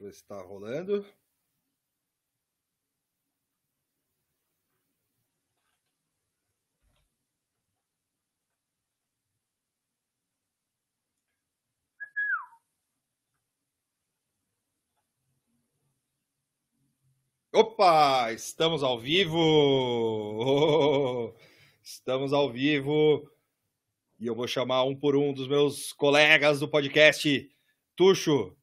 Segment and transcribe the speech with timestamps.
[0.00, 1.04] eu ver se tá rolando.
[17.52, 19.36] Opa, estamos ao vivo!
[21.82, 23.28] Estamos ao vivo
[24.18, 27.50] e eu vou chamar um por um dos meus colegas do podcast.
[27.96, 28.59] Tuxo.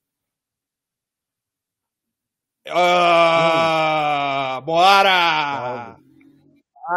[2.72, 5.98] Ah, bora!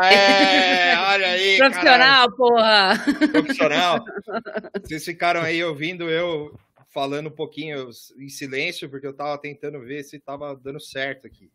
[0.02, 2.37] É, olha aí, Profissional, caralho.
[2.37, 2.95] porra!
[3.33, 4.05] Profissional.
[4.84, 10.02] Vocês ficaram aí ouvindo eu falando um pouquinho em silêncio, porque eu tava tentando ver
[10.05, 11.50] se tava dando certo aqui.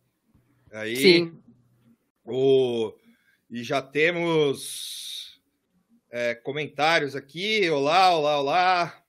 [0.72, 1.42] Aí, Sim.
[2.26, 2.94] O,
[3.50, 5.40] e já temos
[6.12, 7.70] é, comentários aqui.
[7.70, 9.04] Olá, olá, olá.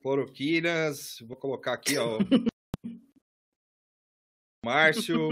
[0.00, 1.18] Cloroquinas.
[1.26, 2.18] Vou colocar aqui, ó.
[4.64, 5.30] Márcio.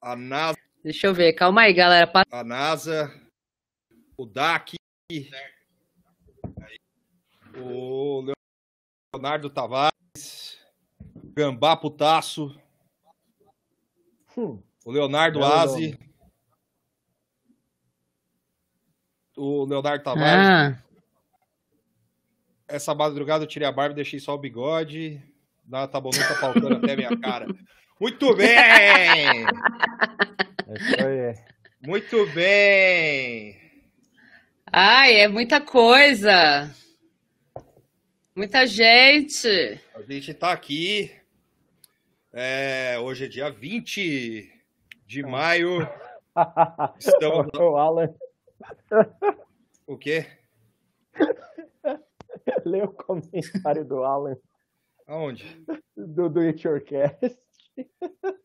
[0.00, 0.58] A NASA.
[0.82, 2.10] Deixa eu ver, calma aí, galera.
[2.30, 3.12] A NASA.
[4.16, 4.76] O DAC.
[7.54, 8.24] O
[9.14, 10.58] Leonardo Tavares.
[11.36, 12.58] Gambá Putaço.
[14.36, 14.62] Hum.
[14.86, 15.98] O Leonardo é Aze.
[19.36, 20.48] O Leonardo Tavares.
[20.48, 20.82] Ah.
[22.66, 25.22] Essa madrugada eu tirei a barba e deixei só o bigode.
[25.66, 27.46] Não, tá bom, não tá faltando até a minha cara.
[28.00, 29.46] Muito bem!
[30.98, 31.34] É
[31.80, 33.60] Muito bem!
[34.72, 36.74] Ai, é muita coisa!
[38.34, 39.80] Muita gente!
[39.94, 41.10] A gente tá aqui
[42.34, 44.50] é, hoje é dia 20
[45.06, 45.86] de maio.
[46.98, 47.46] Estamos...
[47.58, 48.14] O Alan.
[49.86, 50.26] O quê?
[52.64, 54.34] Lê o comentário do Alan.
[55.12, 55.44] Aonde?
[55.94, 57.36] Do Do It Yourcast.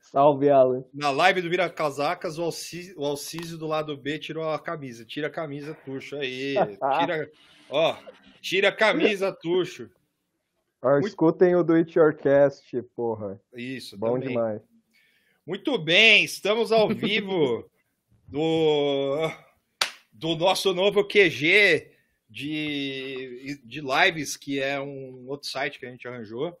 [0.00, 0.82] Salve, Alan.
[0.94, 5.04] Na live do Vira Casacas, o Alcísio, o Alcísio do lado B tirou a camisa.
[5.04, 6.16] Tira a camisa, Tuxo.
[6.16, 6.54] Aí.
[6.98, 7.30] Tira,
[7.68, 7.94] ó,
[8.40, 9.90] tira a camisa, Tuxo.
[10.82, 11.08] Muito...
[11.08, 13.38] Escutem o Do It Yourcast, porra.
[13.52, 14.28] Isso, Bom também.
[14.28, 14.62] demais.
[15.46, 17.70] Muito bem, estamos ao vivo
[18.26, 19.30] do,
[20.10, 21.97] do nosso novo QG
[22.28, 26.58] de, de lives, que é um outro site que a gente arranjou.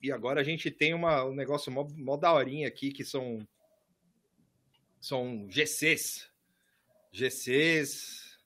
[0.00, 3.38] E agora a gente tem uma, um negócio mó, mó daorinha aqui, que são,
[5.00, 6.28] são GCs.
[7.12, 8.38] GCs,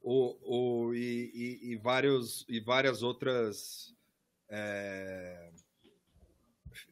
[0.00, 3.94] o, o, e, e, e, vários, e várias outras.
[4.48, 5.50] É,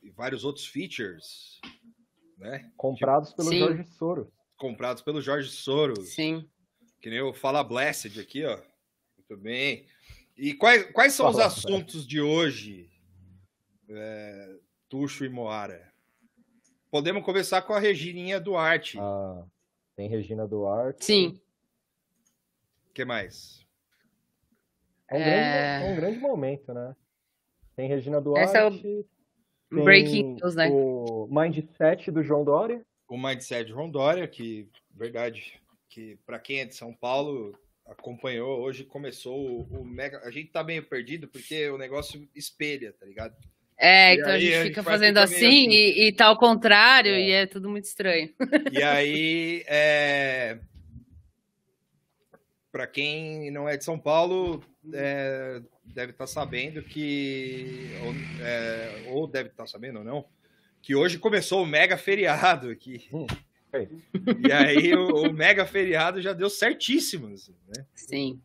[0.02, 1.60] e vários outros features.
[2.36, 2.70] Né?
[2.76, 3.58] Comprados pelo Sim.
[3.60, 4.28] Jorge Soros.
[4.56, 6.08] Comprados pelo Jorge Soros.
[6.10, 6.48] Sim.
[7.02, 8.58] Que nem o Fala Blessed aqui, ó.
[9.18, 9.86] Muito bem.
[10.36, 12.90] E quais, quais são Fala, os assuntos de hoje,
[13.90, 14.56] é,
[14.88, 15.92] Tuxo e Moara?
[16.90, 18.98] Podemos começar com a Regininha Duarte.
[18.98, 19.44] Ah,
[19.94, 21.04] tem Regina Duarte.
[21.04, 21.42] Sim
[22.92, 23.66] que mais?
[25.08, 25.24] É um, é...
[25.24, 26.94] Grande, é um grande momento, né?
[27.74, 28.44] Tem Regina Duarte.
[28.44, 30.68] Esse é o Breaking News, né?
[30.70, 32.84] O Mindset do João Dória.
[33.08, 35.60] O Mindset do João Dória, que, verdade,
[35.92, 37.54] que para quem é de São Paulo
[37.86, 40.22] acompanhou, hoje começou o, o, Mega.
[40.24, 43.36] A gente tá meio perdido porque o negócio espelha, tá ligado?
[43.76, 46.26] É, e então aí, a gente fica a gente fazendo assim, assim, E, e tá
[46.26, 47.20] ao contrário, é.
[47.20, 48.32] e é tudo muito estranho.
[48.70, 50.60] E aí, é,
[52.70, 54.64] para quem não é de São Paulo,
[54.94, 57.90] é, deve estar tá sabendo que.
[58.02, 60.24] Ou, é, ou deve estar tá sabendo ou não,
[60.80, 63.06] que hoje começou o mega feriado aqui.
[63.12, 63.26] Hum,
[64.46, 67.28] e aí o, o, mega feriado já deu certíssimo.
[67.28, 67.86] Assim, né?
[67.94, 68.40] Sim.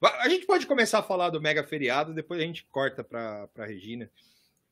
[0.00, 3.64] A gente pode começar a falar do mega feriado, depois a gente corta para a
[3.64, 4.10] Regina.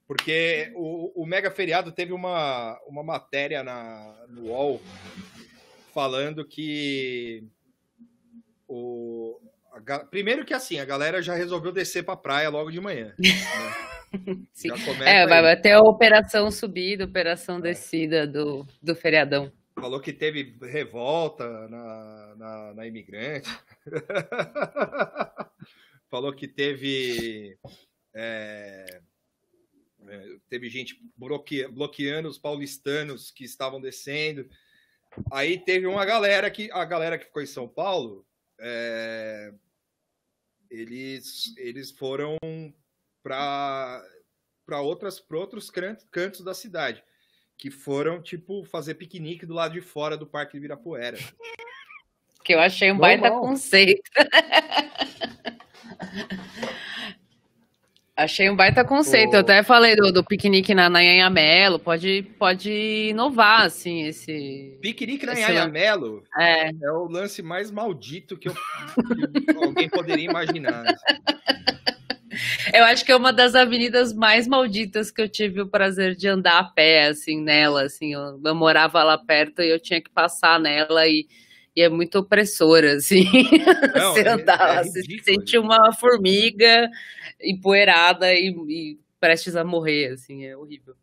[0.06, 4.81] Porque o, o mega feriado teve uma, uma matéria na, no UOL
[5.93, 7.42] falando que
[8.69, 9.40] o,
[9.72, 13.14] a, primeiro que assim, a galera já resolveu descer pra praia logo de manhã.
[13.19, 13.31] Né?
[15.04, 17.62] é, vai ter a operação subida, operação é.
[17.62, 19.50] descida do, do feriadão.
[19.78, 23.49] Falou que teve revolta na, na, na imigrante.
[26.11, 27.58] Falou que teve.
[28.14, 29.00] É,
[30.08, 34.49] é, teve gente bloqueando, bloqueando os paulistanos que estavam descendo.
[35.31, 38.26] Aí teve uma galera que a galera que ficou em São Paulo
[38.58, 39.52] é,
[40.70, 42.37] eles, eles foram
[43.23, 44.02] para
[44.81, 45.70] outros
[46.11, 47.02] cantos da cidade,
[47.56, 51.19] que foram tipo fazer piquenique do lado de fora do Parque Ibirapuera.
[52.44, 54.11] Que eu achei um baita conceito.
[58.17, 59.35] Achei um baita conceito.
[59.35, 61.79] Eu até falei do, do piquenique na, na Melo.
[61.79, 64.79] Pode, pode inovar, assim, esse.
[64.81, 66.70] Piquenique na Nhanha Melo é.
[66.70, 70.82] é o lance mais maldito que, eu, que alguém poderia imaginar.
[72.73, 76.29] Eu acho que é uma das avenidas mais malditas que eu tive o prazer de
[76.29, 77.83] andar a pé, assim, nela.
[77.85, 81.27] Assim, eu, eu morava lá perto e eu tinha que passar nela e,
[81.75, 83.25] e é muito opressora, assim.
[83.94, 86.88] Não, você é, andar, é você se sente uma formiga
[87.41, 90.94] empoeirada e, e, prestes a morrer, assim, é horrível.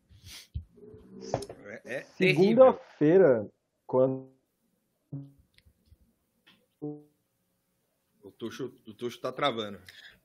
[1.86, 3.48] É, é Segunda-feira,
[3.86, 4.34] quando
[8.24, 9.80] o Tuxo, o Tuxo tá travando.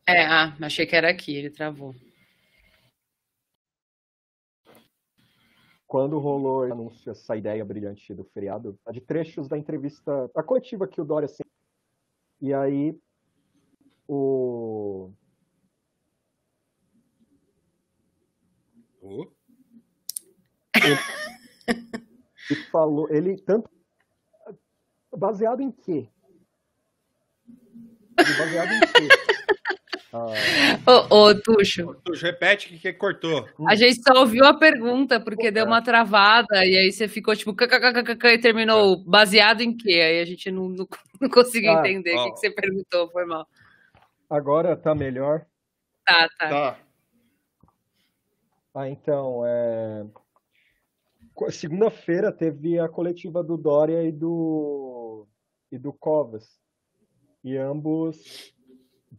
[0.08, 1.94] É, ah, achei que era aqui, ele travou.
[5.86, 10.98] Quando rolou anúncio essa ideia brilhante do feriado, de trechos da entrevista, a coletiva que
[10.98, 11.52] o Dória sempre.
[12.40, 12.98] E aí,
[14.06, 15.12] o.
[19.02, 19.30] Oh.
[20.74, 20.96] Ele,
[22.50, 23.68] ele falou, ele tanto.
[25.14, 26.08] Baseado em quê?
[28.16, 29.37] Baseado em quê?
[30.10, 31.94] Ô, ô, Tuxo.
[32.02, 33.46] Tuxo, repete o que, cortou.
[33.66, 37.54] A gente só ouviu a pergunta, porque deu uma travada, e aí você ficou tipo,
[37.54, 39.04] e terminou é.
[39.06, 39.92] baseado em quê?
[39.92, 40.88] Aí a gente não, não,
[41.20, 43.46] não conseguiu ah, entender o que, que, você perguntou, foi mal.
[44.30, 45.44] Agora tá melhor?
[46.06, 46.48] Tá, tá.
[46.48, 46.78] tá.
[48.74, 50.06] Ah, então, é...
[51.50, 55.26] Segunda-feira teve a coletiva do Dória e do,
[55.70, 56.58] e do Covas.
[57.44, 58.52] E ambos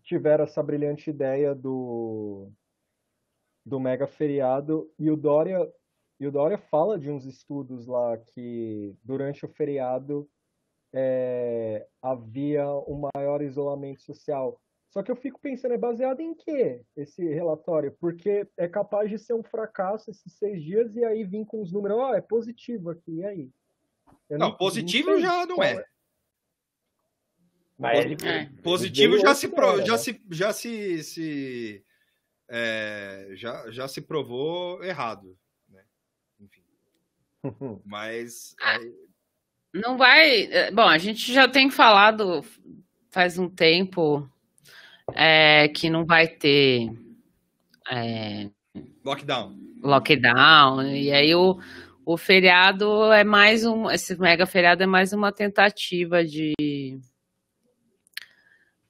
[0.09, 2.51] tiveram essa brilhante ideia do,
[3.63, 5.71] do mega feriado e o Dória
[6.19, 10.27] e o Dória fala de uns estudos lá que durante o feriado
[10.91, 14.59] é, havia um maior isolamento social.
[14.89, 17.95] Só que eu fico pensando, é baseado em quê esse relatório?
[18.01, 21.71] Porque é capaz de ser um fracasso esses seis dias e aí vir com os
[21.71, 23.51] números, ó, oh, é positivo aqui, e aí?
[24.27, 25.85] Eu não, não positivo não já não é.
[27.79, 27.81] É.
[27.81, 28.49] Mas é.
[28.61, 31.83] Positivo já se, pro, já se, já se, se
[32.49, 35.37] é, já, já se provou errado,
[35.69, 35.81] né?
[36.39, 36.61] Enfim.
[37.85, 38.79] Mas ah,
[39.73, 40.43] não vai.
[40.51, 42.43] É, bom, a gente já tem falado
[43.11, 44.29] faz um tempo
[45.15, 46.91] é, que não vai ter
[47.89, 48.49] é,
[49.03, 49.57] lockdown.
[49.81, 51.59] Lockdown e aí o
[52.05, 56.53] o feriado é mais um esse mega feriado é mais uma tentativa de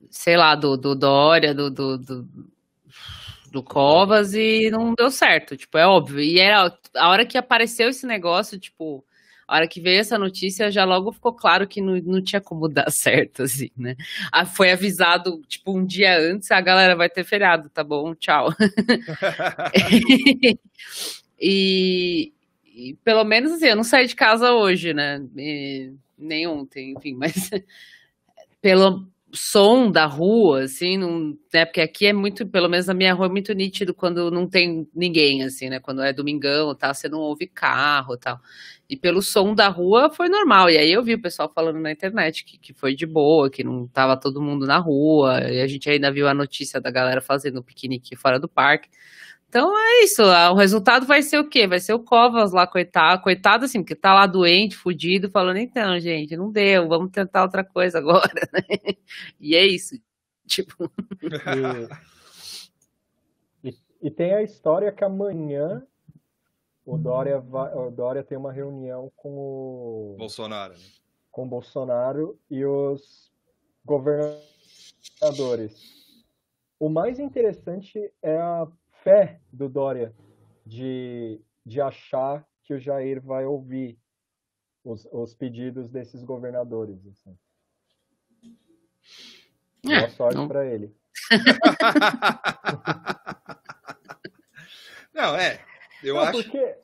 [0.10, 2.28] sei lá, do, do Dória, do, do, do,
[3.52, 6.20] do, Covas, e não deu certo, tipo, é óbvio.
[6.20, 9.04] E era a hora que apareceu esse negócio, tipo,
[9.50, 12.70] a hora que veio essa notícia, já logo ficou claro que não, não tinha como
[12.70, 13.96] dar certo, assim, né?
[14.32, 18.14] Ah, foi avisado, tipo, um dia antes, a galera vai ter feriado, tá bom?
[18.14, 18.54] Tchau.
[21.40, 22.32] e,
[22.64, 25.20] e, pelo menos assim, eu não saí de casa hoje, né?
[25.36, 27.50] E, nem ontem, enfim, mas
[28.62, 31.66] pelo, som da rua, assim, não, né?
[31.66, 34.88] Porque aqui é muito, pelo menos na minha rua, é muito nítido quando não tem
[34.94, 35.80] ninguém, assim, né?
[35.80, 38.40] Quando é domingão, tal, você não ouve carro, tal.
[38.90, 40.70] E pelo som da rua foi normal.
[40.70, 43.64] E aí eu vi o pessoal falando na internet que, que foi de boa, que
[43.64, 45.42] não tava todo mundo na rua.
[45.50, 48.90] E a gente ainda viu a notícia da galera fazendo piquenique fora do parque.
[49.50, 51.66] Então é isso, o resultado vai ser o quê?
[51.66, 56.00] Vai ser o Covas lá, coitado, coitado assim, porque tá lá doente, fudido, falando, então,
[56.00, 58.62] gente, não deu, vamos tentar outra coisa agora, né?
[59.40, 60.00] E é isso,
[60.46, 60.92] tipo...
[63.64, 65.82] E, e, e tem a história que amanhã
[66.86, 70.16] o Dória, vai, o Dória tem uma reunião com o...
[70.16, 70.80] Bolsonaro, né?
[71.32, 73.32] Com o Bolsonaro e os
[73.84, 74.44] governadores.
[76.80, 78.68] O mais interessante é a
[79.04, 80.16] fé do Dória
[80.66, 84.00] de, de achar que o Jair vai ouvir
[84.84, 87.06] os, os pedidos desses governadores.
[87.08, 87.38] Assim.
[89.86, 90.96] É, Boa sorte para ele.
[95.14, 95.64] não, é.
[96.04, 96.44] Eu não, acho.
[96.44, 96.78] Porque...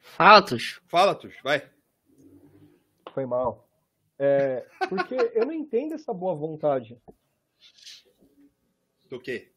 [0.00, 0.82] Fala, Tuxo.
[0.86, 1.66] Fala, Tuxo, vai.
[3.12, 3.66] Foi mal.
[4.18, 7.00] É, porque eu não entendo essa boa vontade.
[9.08, 9.50] Do quê?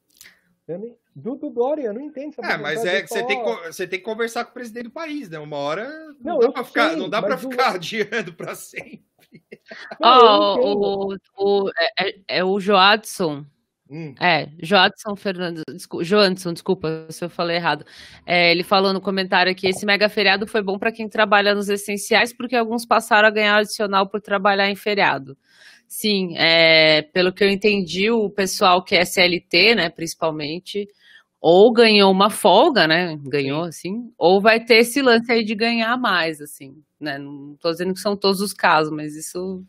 [0.67, 0.97] Nem...
[1.13, 2.33] Do, do Dória, eu não entendo.
[2.41, 4.91] É, mas é que você, tem que você tem que conversar com o presidente do
[4.91, 5.37] país, né?
[5.39, 5.89] Uma hora
[6.21, 9.03] não, não dá para ficar, não dá pra ficar adiando para sempre.
[10.01, 13.45] Ó, oh, o, o, é, é, é, o Joadson,
[13.93, 14.15] Hum.
[14.21, 17.85] É, Joadson Fernandes, desculpa, Joanson, desculpa se eu falei errado.
[18.25, 21.67] É, ele falou no comentário que esse mega feriado foi bom para quem trabalha nos
[21.67, 25.37] essenciais, porque alguns passaram a ganhar adicional por trabalhar em feriado.
[25.93, 30.87] Sim, é, pelo que eu entendi, o pessoal que é SLT, né, principalmente,
[31.39, 33.19] ou ganhou uma folga, né?
[33.23, 37.17] Ganhou, assim, ou vai ter esse lance aí de ganhar mais, assim, né?
[37.17, 39.65] Não tô dizendo que são todos os casos, mas isso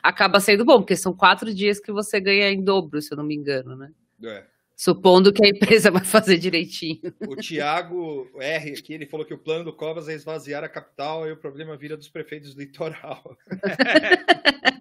[0.00, 3.24] acaba sendo bom, porque são quatro dias que você ganha em dobro, se eu não
[3.24, 3.90] me engano, né?
[4.24, 4.44] É.
[4.76, 7.00] Supondo que a empresa vai fazer direitinho.
[7.26, 11.26] O Tiago R aqui, ele falou que o plano do Covas é esvaziar a capital
[11.26, 13.36] e o problema vira dos prefeitos do litoral.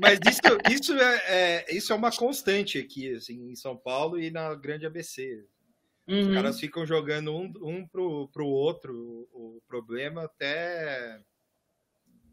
[0.00, 4.30] Mas isso, isso, é, é, isso é uma constante aqui, assim, em São Paulo e
[4.30, 5.44] na grande ABC.
[6.06, 6.28] Uhum.
[6.28, 11.20] Os caras ficam jogando um, um pro, pro outro o, problema até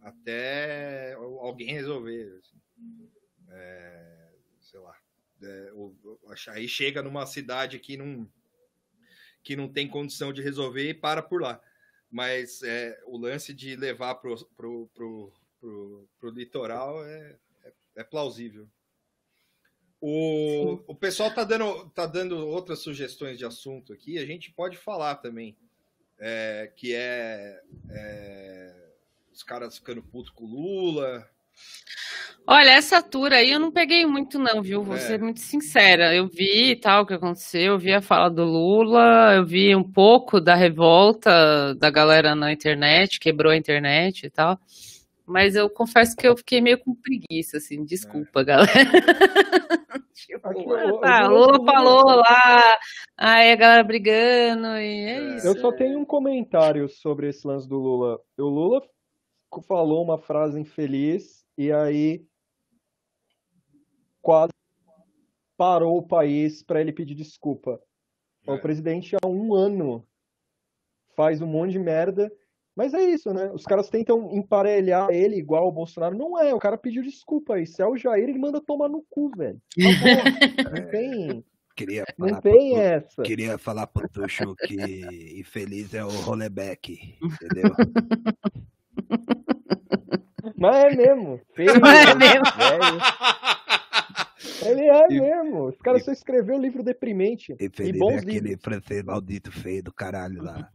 [0.02, 2.40] até alguém resolver.
[2.40, 2.58] Assim.
[3.50, 4.30] É,
[4.62, 4.96] sei lá.
[5.44, 5.72] É,
[6.50, 8.28] aí chega numa cidade que não,
[9.44, 11.62] que não tem condição de resolver e para por lá.
[12.10, 18.04] Mas é, o lance de levar para pro, pro, pro, pro, litoral é, é, é
[18.04, 18.68] plausível.
[20.00, 24.78] O, o pessoal tá dando, tá dando outras sugestões de assunto aqui, a gente pode
[24.78, 25.56] falar também.
[26.20, 27.62] É, que é,
[27.92, 28.88] é
[29.32, 31.30] os caras ficando puto com o Lula.
[32.50, 34.82] Olha, essa tour aí eu não peguei muito, não, viu?
[34.82, 35.00] Vou é.
[35.00, 36.16] ser muito sincera.
[36.16, 39.84] Eu vi tal o que aconteceu, eu vi a fala do Lula, eu vi um
[39.84, 44.58] pouco da revolta da galera na internet, quebrou a internet e tal.
[45.28, 48.44] Mas eu confesso que eu fiquei meio com preguiça, assim, desculpa, é.
[48.46, 48.72] galera.
[50.16, 52.80] tipo, Aqui, eu, tá, eu, Lula falou lá,
[53.18, 55.48] aí a galera brigando, e é, é isso.
[55.48, 58.18] Eu só tenho um comentário sobre esse lance do Lula.
[58.38, 58.82] O Lula
[59.68, 62.26] falou uma frase infeliz e aí
[64.22, 64.54] quase
[65.58, 67.82] parou o país para ele pedir desculpa.
[68.46, 68.52] É.
[68.54, 70.08] O presidente há um ano
[71.18, 72.32] faz um monte de merda,
[72.78, 73.50] mas é isso, né?
[73.52, 76.16] Os caras tentam emparelhar ele igual o Bolsonaro.
[76.16, 77.66] Não é, o cara pediu desculpa aí.
[77.66, 79.60] Se é o Jair, ele manda tomar no cu, velho.
[80.72, 81.44] Não tem.
[81.76, 83.22] Queria falar não tem pro, essa.
[83.22, 84.76] Queria falar pro Tuxo que
[85.40, 87.72] infeliz é o roleback, entendeu?
[90.58, 91.40] Mas é mesmo.
[91.54, 92.46] Feio, Mas é mesmo.
[94.66, 95.68] Ele é e, mesmo.
[95.68, 97.56] Os caras só escreveu livro deprimente.
[97.60, 98.64] E, e bons é aquele livros.
[98.64, 100.72] francês maldito feio do caralho lá.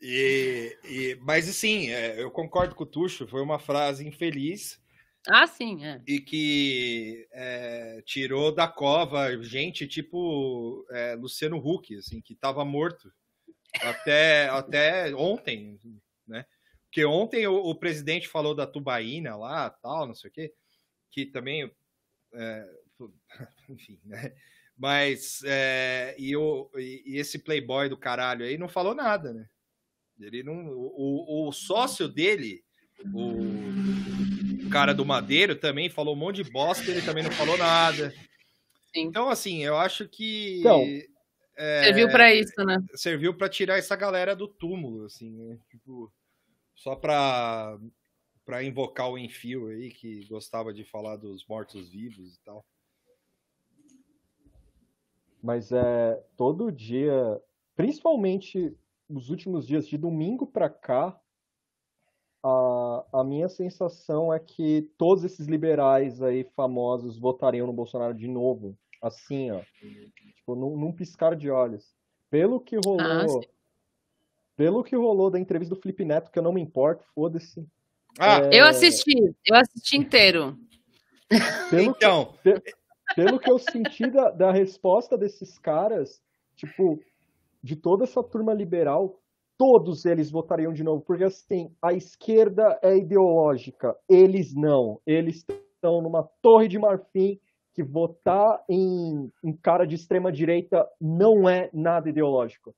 [0.00, 4.80] E, e, mas sim, é, eu concordo com o Tuxo, foi uma frase infeliz.
[5.28, 6.00] Ah, sim, é.
[6.06, 13.12] E que é, tirou da cova gente tipo é, Luciano Huck, assim, que estava morto
[13.82, 15.78] até, até ontem,
[16.26, 16.46] né?
[16.86, 20.54] Porque ontem o, o, presidente falou da tubaína lá, tal, não sei o quê,
[21.10, 21.70] que também,
[22.32, 22.68] é,
[23.68, 24.34] enfim, né?
[24.76, 29.46] Mas, é, e, o, e esse playboy do caralho aí não falou nada, né?
[30.20, 32.62] Ele não, o, o sócio dele,
[33.14, 38.10] o cara do Madeiro, também falou um monte de bosta, ele também não falou nada.
[38.94, 39.02] Sim.
[39.02, 40.60] Então, assim, eu acho que.
[40.60, 40.84] Então,
[41.56, 42.78] é, serviu para isso, né?
[42.94, 45.58] Serviu para tirar essa galera do túmulo, assim, né?
[45.70, 46.12] Tipo,
[46.74, 47.78] só para
[48.44, 52.66] para invocar o Enfio aí, que gostava de falar dos mortos-vivos e tal.
[55.40, 57.40] Mas é todo dia,
[57.76, 58.76] principalmente
[59.10, 61.18] os últimos dias, de domingo para cá,
[62.42, 68.28] a, a minha sensação é que todos esses liberais aí famosos votariam no Bolsonaro de
[68.28, 68.76] novo.
[69.02, 69.60] Assim, ó.
[70.36, 71.94] Tipo, num, num piscar de olhos.
[72.30, 73.00] Pelo que rolou.
[73.00, 73.26] Ah,
[74.56, 77.66] pelo que rolou da entrevista do Felipe Neto, que eu não me importo, foda-se.
[78.18, 78.60] Ah, é...
[78.60, 80.56] eu assisti, eu assisti inteiro.
[81.70, 82.34] Pelo então.
[82.42, 82.62] Que,
[83.14, 86.22] pelo que eu senti da, da resposta desses caras,
[86.56, 87.00] tipo,
[87.62, 89.20] de toda essa turma liberal,
[89.58, 95.00] todos eles votariam de novo, porque assim, a esquerda é ideológica, eles não.
[95.06, 97.38] Eles estão numa torre de marfim
[97.74, 102.74] que votar em, em cara de extrema direita não é nada ideológico.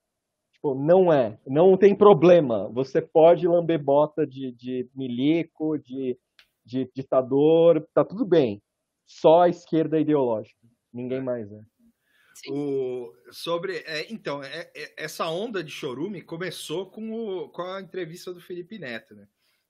[0.52, 2.68] Tipo, não é, não tem problema.
[2.68, 6.18] Você pode lamber bota de, de milico, de,
[6.64, 8.62] de ditador, tá tudo bem.
[9.06, 11.60] Só a esquerda é ideológica, ninguém mais é.
[12.48, 17.80] O, sobre, é, então, é, é, essa onda de chorume começou com, o, com a
[17.80, 19.26] entrevista do Felipe Neto, né?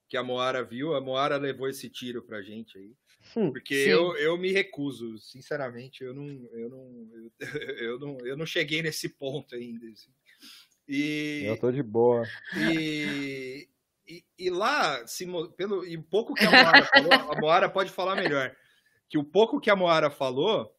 [0.09, 2.95] Que a Moara viu, a Moara levou esse tiro pra gente aí.
[3.37, 7.31] Hum, porque eu, eu me recuso, sinceramente, eu não, eu não, eu,
[7.79, 9.87] eu, não, eu não cheguei nesse ponto ainda.
[9.87, 10.11] Assim.
[10.89, 12.27] E, eu tô de boa.
[12.57, 13.69] E,
[14.07, 15.27] e, e lá, se,
[15.57, 18.55] pelo, e pouco que a Moara falou, a Moara pode falar melhor.
[19.09, 20.75] que o pouco que a Moara falou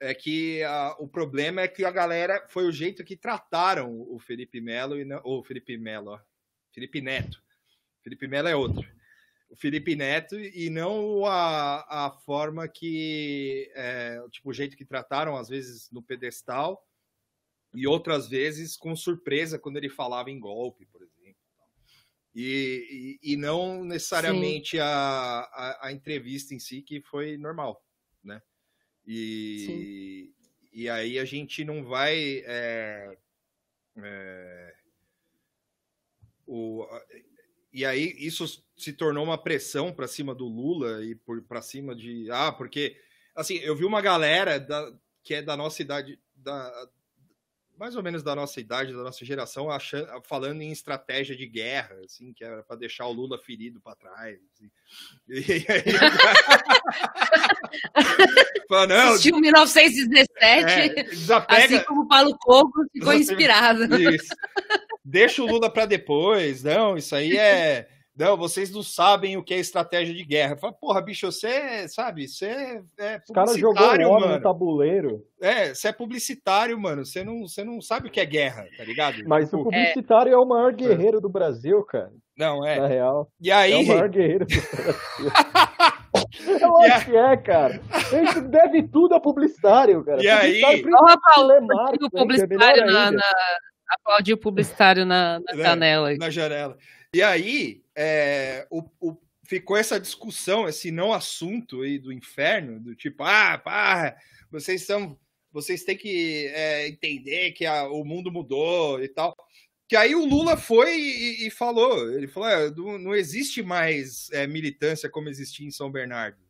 [0.00, 4.18] é que a, o problema é que a galera foi o jeito que trataram o
[4.18, 6.20] Felipe Melo e não, o Felipe Melo, ó,
[6.72, 7.42] Felipe Neto.
[8.02, 8.86] Felipe Melo é outro.
[9.48, 15.36] O Felipe Neto e não a, a forma que, é, tipo, o jeito que trataram,
[15.36, 16.84] às vezes no pedestal
[17.72, 21.14] e outras vezes com surpresa quando ele falava em golpe, por exemplo.
[22.34, 27.83] E, e, e não necessariamente a, a, a, entrevista em si, que foi normal?
[29.06, 30.32] E,
[30.72, 32.42] e aí a gente não vai.
[32.46, 33.16] É,
[33.96, 34.74] é,
[36.46, 36.86] o,
[37.72, 41.14] e aí isso se tornou uma pressão para cima do Lula e
[41.48, 42.30] para cima de.
[42.30, 42.96] Ah, porque.
[43.34, 44.92] Assim, eu vi uma galera da,
[45.22, 46.88] que é da nossa idade, da,
[47.78, 51.96] mais ou menos da nossa idade, da nossa geração, achando, falando em estratégia de guerra,
[52.04, 54.38] assim, que era para deixar o Lula ferido para trás.
[54.52, 54.70] Assim.
[55.26, 55.64] E aí,
[58.68, 63.84] Fala, não, Assistiu 1917, é, desapega, assim como o Paulo Coco ficou inspirado.
[63.96, 64.34] Isso.
[65.04, 69.52] Deixa o Lula para depois, não, isso aí é não, vocês não sabem o que
[69.52, 70.56] é estratégia de guerra.
[70.56, 74.34] Fala, porra, bicho, você sabe, você é publicitário, Os caras jogou o mano.
[74.34, 75.26] no tabuleiro.
[75.40, 77.04] É, você é publicitário, mano.
[77.04, 79.16] Você não, você não sabe o que é guerra, tá ligado?
[79.26, 82.12] Mas o tipo, publicitário é, é o maior guerreiro do Brasil, cara.
[82.38, 82.78] Não, é.
[82.78, 83.28] Na real.
[83.40, 83.72] E aí...
[83.72, 85.32] É o maior guerreiro do Brasil.
[86.36, 87.80] É lógico que é, cara.
[88.12, 90.22] Ele deve tudo a publicitário, cara.
[90.22, 90.60] E aí...
[90.82, 93.32] Vamos aplaudir o publicitário na, na...
[93.88, 96.16] Aplaudir o publicitário na, na janela.
[96.16, 96.76] Na janela.
[97.14, 102.94] E aí, é, o, o, ficou essa discussão, esse não assunto aí do inferno, do
[102.94, 104.16] tipo, ah, pá,
[104.50, 105.18] vocês são.
[105.52, 109.36] Vocês têm que é, entender que a, o mundo mudou e tal.
[109.88, 114.28] Que aí o Lula foi e, e falou: ele falou, ah, não, não, existe mais
[114.32, 116.42] é, militância como existia em São Bernardo.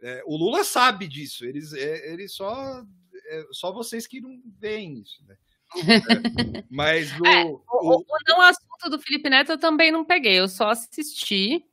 [0.00, 2.82] É, o Lula sabe disso, eles, é, ele só,
[3.26, 5.22] é, só vocês que não veem isso.
[5.26, 5.36] Né?
[5.76, 10.04] É, mas o, é, o, o, o, não assunto do Felipe Neto eu também não
[10.04, 11.64] peguei, eu só assisti.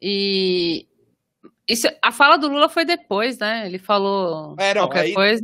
[0.00, 0.86] E
[1.66, 3.66] isso, a fala do Lula foi depois, né?
[3.66, 5.42] Ele falou é, não, qualquer aí, coisa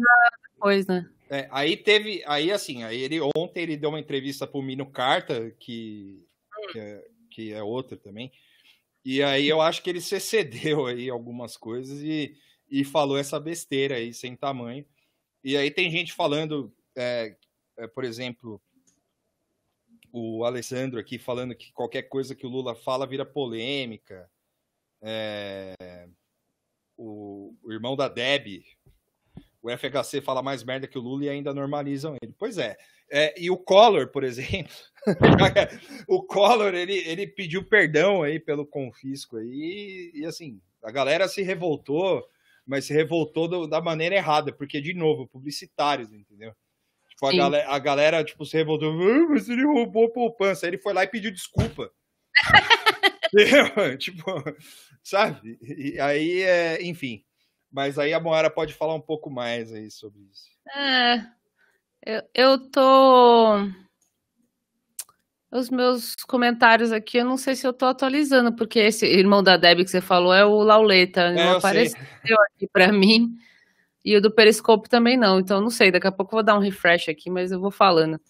[0.55, 1.09] depois, né?
[1.29, 5.51] É, aí teve, aí assim, aí ele ontem ele deu uma entrevista pro Mino Carta,
[5.59, 6.25] que,
[6.71, 8.33] que, é, que é outra também.
[9.05, 12.37] E aí eu acho que ele se excedeu aí algumas coisas e,
[12.71, 14.85] e falou essa besteira aí sem tamanho.
[15.43, 17.37] E aí tem gente falando é,
[17.77, 18.61] é, por exemplo,
[20.17, 24.31] o Alessandro aqui falando que qualquer coisa que o Lula fala vira polêmica.
[25.03, 26.07] É,
[26.97, 28.63] o, o, irmão da Deb,
[29.61, 32.33] o FHC fala mais merda que o Lula e ainda normalizam ele.
[32.39, 32.77] Pois é.
[33.11, 34.73] é e o Collor, por exemplo,
[36.07, 41.43] o Collor ele, ele pediu perdão aí pelo confisco aí e assim a galera se
[41.43, 42.25] revoltou,
[42.65, 46.55] mas se revoltou do, da maneira errada, porque de novo publicitários, entendeu?
[47.15, 48.93] Tipo, a galera, a galera, tipo, se revoltou.
[48.93, 50.67] Ah, mas ele roubou poupança.
[50.67, 51.91] Aí ele foi lá e pediu desculpa.
[53.99, 54.25] tipo,
[55.03, 55.59] sabe?
[55.63, 57.25] E aí, é, enfim.
[57.71, 60.49] Mas aí a Moara pode falar um pouco mais aí sobre isso.
[60.77, 61.27] É,
[62.05, 63.69] eu, eu tô.
[65.51, 69.57] Os meus comentários aqui, eu não sei se eu tô atualizando, porque esse irmão da
[69.57, 72.37] Debbie que você falou é o Lauleta, não é, apareceu sei.
[72.55, 73.37] aqui para mim.
[74.05, 75.41] E o do Periscope também não.
[75.41, 77.71] Então, não sei, daqui a pouco eu vou dar um refresh aqui, mas eu vou
[77.71, 78.21] falando.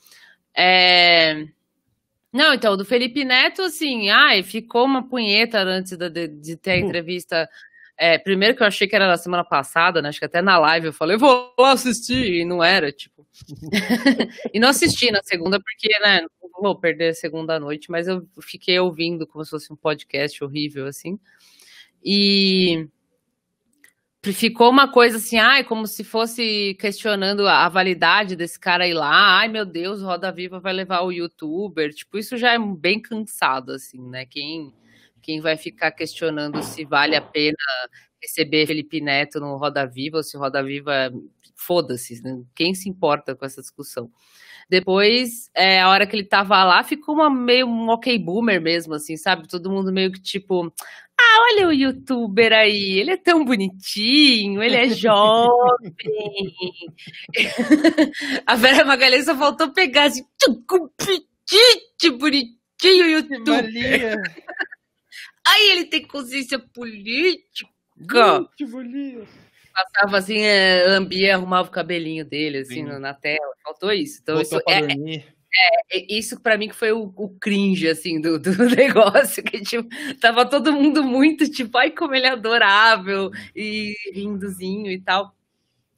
[0.56, 1.46] É...
[2.32, 6.74] Não, então, do Felipe Neto, assim, ai, ficou uma punheta antes de, de ter a
[6.74, 6.86] hum.
[6.86, 7.48] entrevista.
[7.96, 10.08] É, primeiro que eu achei que era na semana passada, né?
[10.08, 13.26] Acho que até na live eu falei, vou lá assistir, e não era, tipo.
[14.52, 18.26] e não assisti na segunda, porque, né, não vou perder a segunda noite, mas eu
[18.40, 21.18] fiquei ouvindo como se fosse um podcast horrível, assim.
[22.04, 22.88] E
[24.32, 29.38] ficou uma coisa assim, ai, como se fosse questionando a validade desse cara ir lá,
[29.38, 33.72] ai meu Deus, Roda Viva vai levar o youtuber, tipo, isso já é bem cansado,
[33.72, 34.24] assim, né?
[34.24, 34.72] Quem,
[35.20, 37.56] quem vai ficar questionando se vale a pena
[38.22, 41.12] receber Felipe Neto no Roda Viva ou se Roda Viva,
[41.54, 42.42] foda-se, né?
[42.54, 44.10] quem se importa com essa discussão?
[44.68, 48.94] Depois, é, a hora que ele tava lá, ficou uma, meio um ok boomer mesmo,
[48.94, 49.46] assim, sabe?
[49.46, 50.72] Todo mundo meio que tipo,
[51.34, 55.94] ah, olha o youtuber aí, ele é tão bonitinho, ele é jovem.
[58.46, 60.24] a Vera Magalhães só faltou pegar assim,
[60.96, 63.64] petite, bonitinho youtuber.
[65.46, 67.68] aí ele tem consciência política.
[67.96, 69.28] Muito
[69.72, 73.52] Passava assim, é, lambia, arrumava o cabelinho dele, assim, na tela.
[73.62, 74.20] Faltou isso.
[74.22, 75.24] Então, isso é,
[75.56, 79.88] É, isso para mim que foi o, o, cringe, assim, do, do negócio, que, tipo,
[80.20, 85.34] tava todo mundo muito, tipo, ai, como ele é adorável, e rindozinho e tal.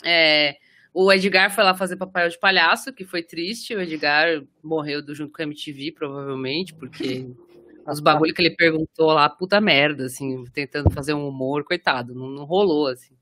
[0.04, 0.56] É,
[0.92, 5.14] o Edgar foi lá fazer papel de palhaço, que foi triste, o Edgar morreu do,
[5.14, 7.26] junto com a MTV, provavelmente, porque
[7.88, 12.28] os bagulho que ele perguntou lá, puta merda, assim, tentando fazer um humor, coitado, não,
[12.28, 13.14] não rolou, assim.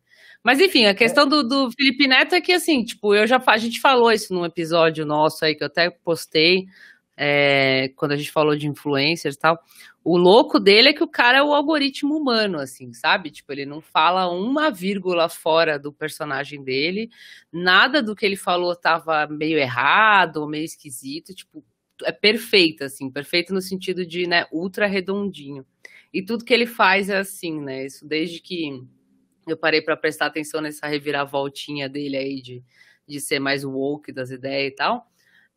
[0.45, 3.57] Mas enfim, a questão do, do Felipe Neto é que assim, tipo, eu já a
[3.57, 6.67] gente falou isso num episódio nosso aí que eu até postei
[7.17, 9.59] é, quando a gente falou de influencers e tal.
[10.05, 13.31] O louco dele é que o cara é o algoritmo humano, assim, sabe?
[13.31, 17.09] Tipo, ele não fala uma vírgula fora do personagem dele,
[17.51, 21.65] nada do que ele falou tava meio errado ou meio esquisito, tipo,
[22.03, 25.65] é perfeito, assim, perfeito no sentido de, né, ultra redondinho.
[26.13, 27.87] E tudo que ele faz é assim, né?
[27.87, 28.85] Isso desde que
[29.47, 32.63] eu parei para prestar atenção nessa reviravoltinha dele aí de,
[33.07, 35.07] de ser mais woke das ideias e tal.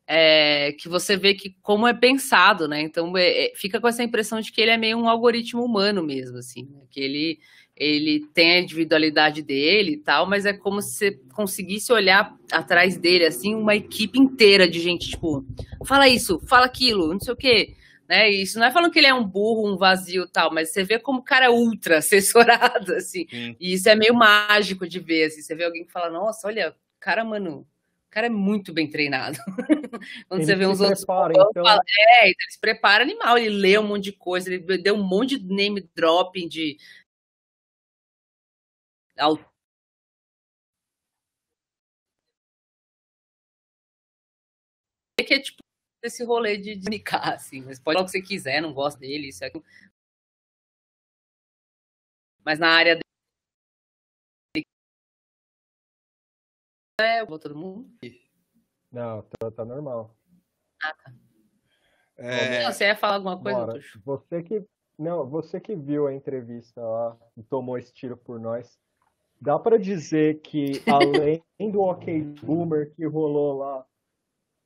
[0.10, 2.82] É, que você vê que como é pensado, né?
[2.82, 6.02] Então é, é, fica com essa impressão de que ele é meio um algoritmo humano
[6.02, 6.82] mesmo, assim, né?
[6.90, 7.40] que ele
[7.80, 12.98] ele tem a individualidade dele e tal, mas é como se você conseguisse olhar atrás
[12.98, 15.46] dele assim uma equipe inteira de gente tipo,
[15.86, 17.77] fala isso, fala aquilo, não sei o quê
[18.08, 18.30] né?
[18.30, 20.98] Isso não é falando que ele é um burro, um vazio tal, mas você vê
[20.98, 23.28] como o cara é ultra assessorado, assim.
[23.30, 23.56] Sim.
[23.60, 25.42] E isso é meio mágico de ver, assim.
[25.42, 29.38] Você vê alguém que fala, nossa, olha, cara, mano, o cara é muito bem treinado.
[30.30, 31.06] Quando ele você vê uns outros.
[31.06, 31.64] Prepara, então...
[31.64, 34.96] fala, é, então ele se prepara animal, ele lê um monte de coisa, ele deu
[34.96, 36.78] um monte de name dropping de.
[45.18, 45.67] Que é tipo
[46.04, 47.62] esse rolê de comunicar, assim.
[47.62, 49.52] Mas pode falar o que você quiser, não gosta dele, isso é.
[52.44, 53.04] Mas na área dele.
[57.00, 57.90] É, todo mundo?
[58.92, 60.16] Não, tá, tá normal.
[60.82, 61.14] Ah, tá.
[62.18, 62.64] É...
[62.64, 63.82] Não, você ia falar alguma coisa, Bora.
[64.04, 64.66] Você que.
[64.98, 68.80] Não, você que viu a entrevista lá e tomou esse tiro por nós,
[69.40, 73.86] dá para dizer que além do OK Boomer que rolou lá,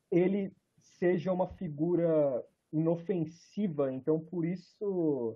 [0.10, 0.54] ele
[1.02, 5.36] seja uma figura inofensiva, então por isso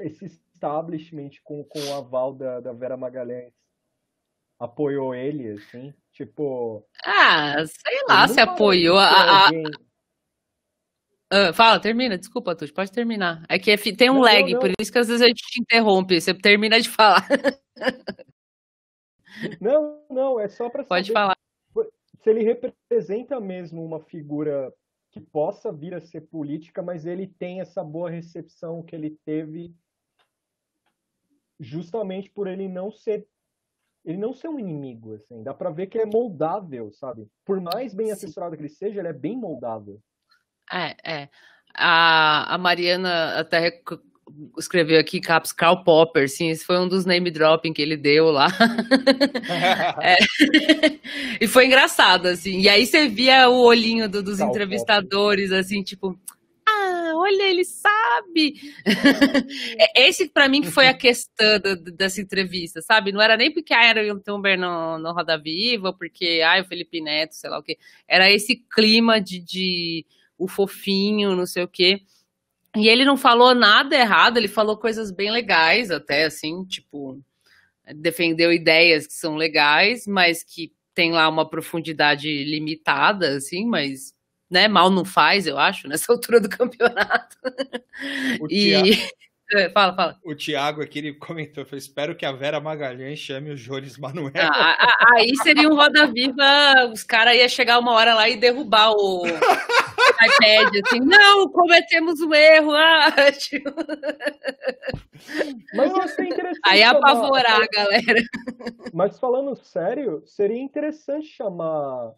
[0.00, 3.52] esse establishment com, com o aval da, da Vera Magalhães
[4.58, 6.86] apoiou ele, assim, tipo...
[7.04, 9.46] Ah, sei lá se apoiou a...
[9.46, 9.64] Alguém...
[11.32, 13.44] Uh, fala, termina, desculpa, Tuti, pode terminar.
[13.48, 14.60] É que é tem um não, lag, não, não.
[14.60, 17.26] por isso que às vezes a gente te interrompe, você termina de falar.
[19.60, 21.35] Não, não, é só para Pode falar
[22.26, 24.74] se ele representa mesmo uma figura
[25.12, 29.72] que possa vir a ser política, mas ele tem essa boa recepção que ele teve
[31.60, 33.28] justamente por ele não ser
[34.04, 35.42] ele não ser um inimigo, assim.
[35.42, 37.28] Dá para ver que ele é moldável, sabe?
[37.44, 40.00] Por mais bem assessorado que ele seja, ele é bem moldável.
[40.72, 41.28] É, é.
[41.74, 43.82] A, a Mariana até
[44.58, 48.30] escreveu aqui Caps Karl Popper, sim, esse foi um dos name dropping que ele deu
[48.30, 48.48] lá.
[50.02, 50.16] é.
[51.40, 52.60] e foi engraçado, assim.
[52.60, 55.60] E aí você via o olhinho do, dos Karl entrevistadores, Popper.
[55.60, 56.18] assim, tipo,
[56.68, 58.54] ah, olha, ele sabe.
[59.78, 63.12] É, esse para mim que foi a questão do, dessa entrevista, sabe?
[63.12, 66.64] Não era nem porque ah, era o youtuber no, no Roda Viva, porque ah, o
[66.64, 67.78] Felipe Neto, sei lá o quê.
[68.08, 70.06] Era esse clima de, de
[70.38, 72.00] o fofinho, não sei o quê.
[72.76, 77.20] E ele não falou nada errado, ele falou coisas bem legais, até assim, tipo,
[77.94, 84.14] defendeu ideias que são legais, mas que tem lá uma profundidade limitada, assim, mas
[84.50, 87.36] né, mal não faz, eu acho, nessa altura do campeonato.
[88.40, 88.72] O e
[89.52, 90.18] é, fala, fala.
[90.24, 94.32] O Thiago aqui ele comentou, falou, espero que a Vera Magalhães chame o Jones Manuel.
[94.36, 98.92] Ah, aí seria um Roda Viva, os caras iam chegar uma hora lá e derrubar
[98.92, 99.22] o
[100.24, 102.72] iPad, assim, não, cometemos um erro.
[102.72, 103.70] Ah, tipo...
[105.74, 106.60] Mas ia ser interessante.
[106.64, 108.22] Aí apavorar a galera.
[108.92, 112.12] Mas falando sério, seria interessante chamar.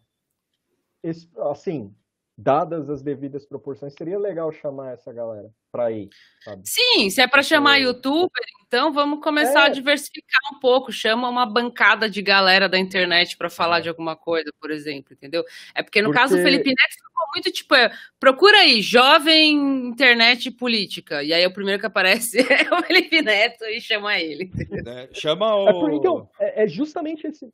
[1.01, 1.95] Esse, assim,
[2.39, 6.09] dadas as devidas proporções, seria legal chamar essa galera para ir.
[6.41, 6.61] Sabe?
[6.65, 8.29] Sim, se é para chamar youtuber,
[8.65, 9.65] então vamos começar é.
[9.65, 10.89] a diversificar um pouco.
[10.89, 13.81] Chama uma bancada de galera da internet para falar é.
[13.81, 15.43] de alguma coisa, por exemplo, entendeu?
[15.75, 16.19] É porque no porque...
[16.19, 21.21] caso do Felipe Neto ficou muito tipo, é, procura aí, jovem internet política.
[21.21, 24.49] E aí o primeiro que aparece é o Felipe Neto e chama ele.
[24.87, 25.89] É, chama o.
[25.89, 27.51] É, então, é, justamente esse.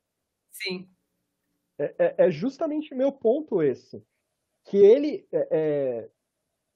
[0.52, 0.88] Sim.
[1.76, 4.02] É, justamente meu ponto esse
[4.66, 5.26] que ele.
[5.32, 6.10] É, é,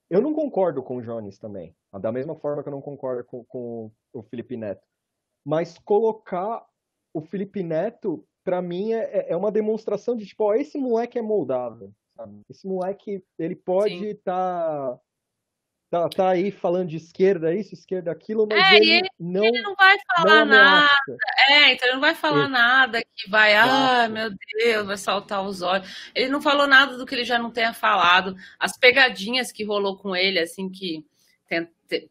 [0.08, 1.76] eu não concordo com o Jones também.
[2.00, 4.86] Da mesma forma que eu não concordo com, com o Felipe Neto.
[5.44, 6.66] Mas colocar
[7.12, 11.22] o Felipe Neto, para mim, é, é uma demonstração de tipo, ó, esse moleque é
[11.22, 11.92] moldável.
[12.48, 15.00] Esse moleque, ele pode estar tá,
[15.90, 19.74] tá aí falando de esquerda isso, esquerda aquilo, mas É, ele, ele- não, Ele não
[19.74, 21.16] vai falar não nada.
[21.48, 22.48] É, então ele não vai falar Isso.
[22.50, 26.10] nada que vai, ah, meu Deus, vai saltar os olhos.
[26.14, 28.36] Ele não falou nada do que ele já não tenha falado.
[28.58, 31.04] As pegadinhas que rolou com ele, assim, que
[31.48, 32.08] tem- tem-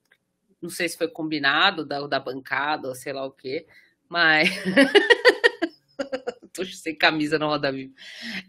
[0.62, 3.66] não sei se foi combinado da, da bancada ou sei lá o quê,
[4.10, 4.50] mas.
[6.54, 7.94] Tô sem camisa na roda viva.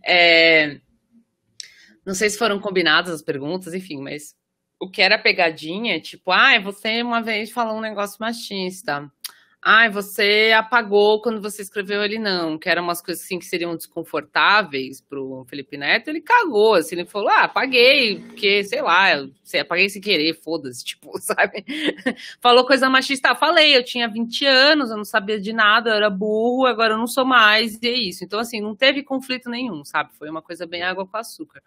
[0.04, 0.80] É,
[2.04, 4.34] Não sei se foram combinadas as perguntas, enfim, mas
[4.80, 9.10] o que era pegadinha, tipo, ai, você uma vez falou um negócio machista.
[9.62, 13.76] Ai, você apagou quando você escreveu ele não, que eram umas coisas assim que seriam
[13.76, 19.30] desconfortáveis pro Felipe Neto, ele cagou, assim, ele falou, ah, apaguei, porque, sei lá, eu
[19.44, 21.62] sei, apaguei sem querer, foda-se, tipo, sabe?
[22.40, 25.94] Falou coisa machista, ah, falei, eu tinha 20 anos, eu não sabia de nada, eu
[25.94, 28.24] era burro, agora eu não sou mais, e é isso.
[28.24, 30.10] Então, assim, não teve conflito nenhum, sabe?
[30.18, 31.60] Foi uma coisa bem água com açúcar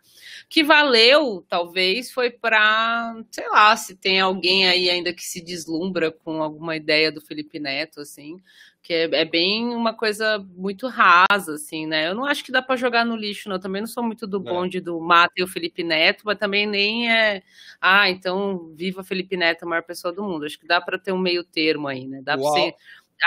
[0.49, 6.11] que valeu, talvez, foi para, sei lá, se tem alguém aí ainda que se deslumbra
[6.11, 8.41] com alguma ideia do Felipe Neto, assim,
[8.81, 12.07] que é, é bem uma coisa muito rasa, assim, né?
[12.07, 13.55] Eu não acho que dá para jogar no lixo, não.
[13.55, 14.39] Eu também não sou muito do É.
[14.39, 17.43] bonde do Mata e o Felipe Neto, mas também nem é,
[17.79, 20.45] ah, então viva Felipe Neto, a maior pessoa do mundo.
[20.45, 22.21] Acho que dá para ter um meio termo aí, né?
[22.23, 22.73] Dá para você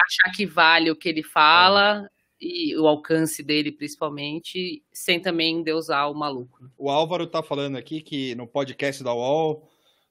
[0.05, 2.09] achar que vale o que ele fala
[2.41, 6.71] e o alcance dele, principalmente, sem também endeusar o maluco.
[6.77, 9.67] O Álvaro tá falando aqui que no podcast da UOL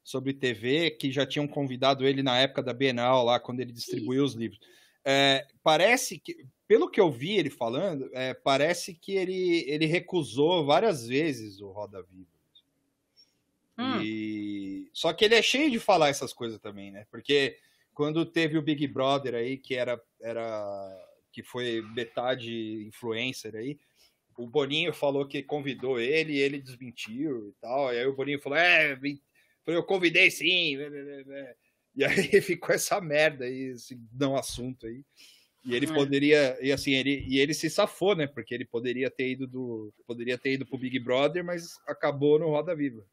[0.05, 4.23] sobre TV, que já tinham convidado ele na época da Bienal, lá quando ele distribuiu
[4.23, 4.59] os livros.
[5.03, 10.63] É, parece que, pelo que eu vi ele falando, é, parece que ele, ele recusou
[10.63, 12.29] várias vezes o Roda Viva.
[13.79, 13.99] Hum.
[14.03, 14.89] E...
[14.93, 17.07] Só que ele é cheio de falar essas coisas também, né?
[17.09, 17.57] Porque
[17.91, 20.87] quando teve o Big Brother aí, que era, era
[21.31, 23.79] que foi metade influencer aí,
[24.37, 27.91] o Boninho falou que convidou ele e ele desmentiu e tal.
[27.91, 28.95] E aí o Boninho falou: É,
[29.65, 30.77] falei, eu convidei sim.
[31.95, 32.05] E aí
[32.41, 35.01] ficou essa merda aí, esse não assunto aí.
[35.65, 35.93] E ele É.
[35.93, 38.27] poderia, e assim, ele, e ele se safou, né?
[38.27, 39.91] Porque ele poderia ter ido do.
[40.05, 43.03] Poderia ter ido pro Big Brother, mas acabou no Roda Viva.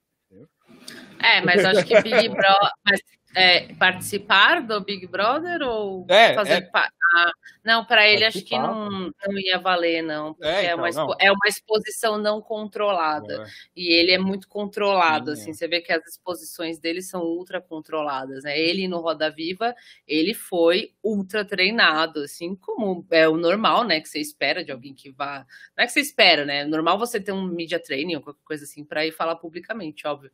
[1.23, 2.71] É, mas acho que Big Brother.
[2.85, 3.01] Mas,
[3.35, 6.61] é, participar do Big Brother ou É, fazer é.
[6.61, 7.33] pa- ah,
[7.65, 10.37] Não, para ele acho que não, não ia valer, não.
[10.41, 11.17] É, é, então, uma, expo- não.
[11.21, 13.45] é uma exposição não controlada.
[13.45, 13.47] É.
[13.77, 15.51] E ele é muito controlado, Sim, assim.
[15.51, 15.55] é.
[15.55, 18.59] Você vê que as exposições dele são ultra controladas, né?
[18.59, 19.75] Ele no Roda Viva,
[20.07, 24.01] ele foi ultra treinado, assim, como é o normal, né?
[24.01, 25.47] Que você espera de alguém que vá.
[25.77, 26.61] Não é que você espera, né?
[26.61, 30.07] É normal você ter um media training ou qualquer coisa assim para ir falar publicamente,
[30.07, 30.31] óbvio.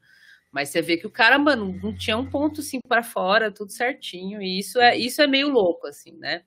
[0.51, 3.71] Mas você vê que o cara, mano, não tinha um ponto assim para fora, tudo
[3.71, 4.41] certinho.
[4.41, 6.43] E isso é, isso é meio louco, assim, né?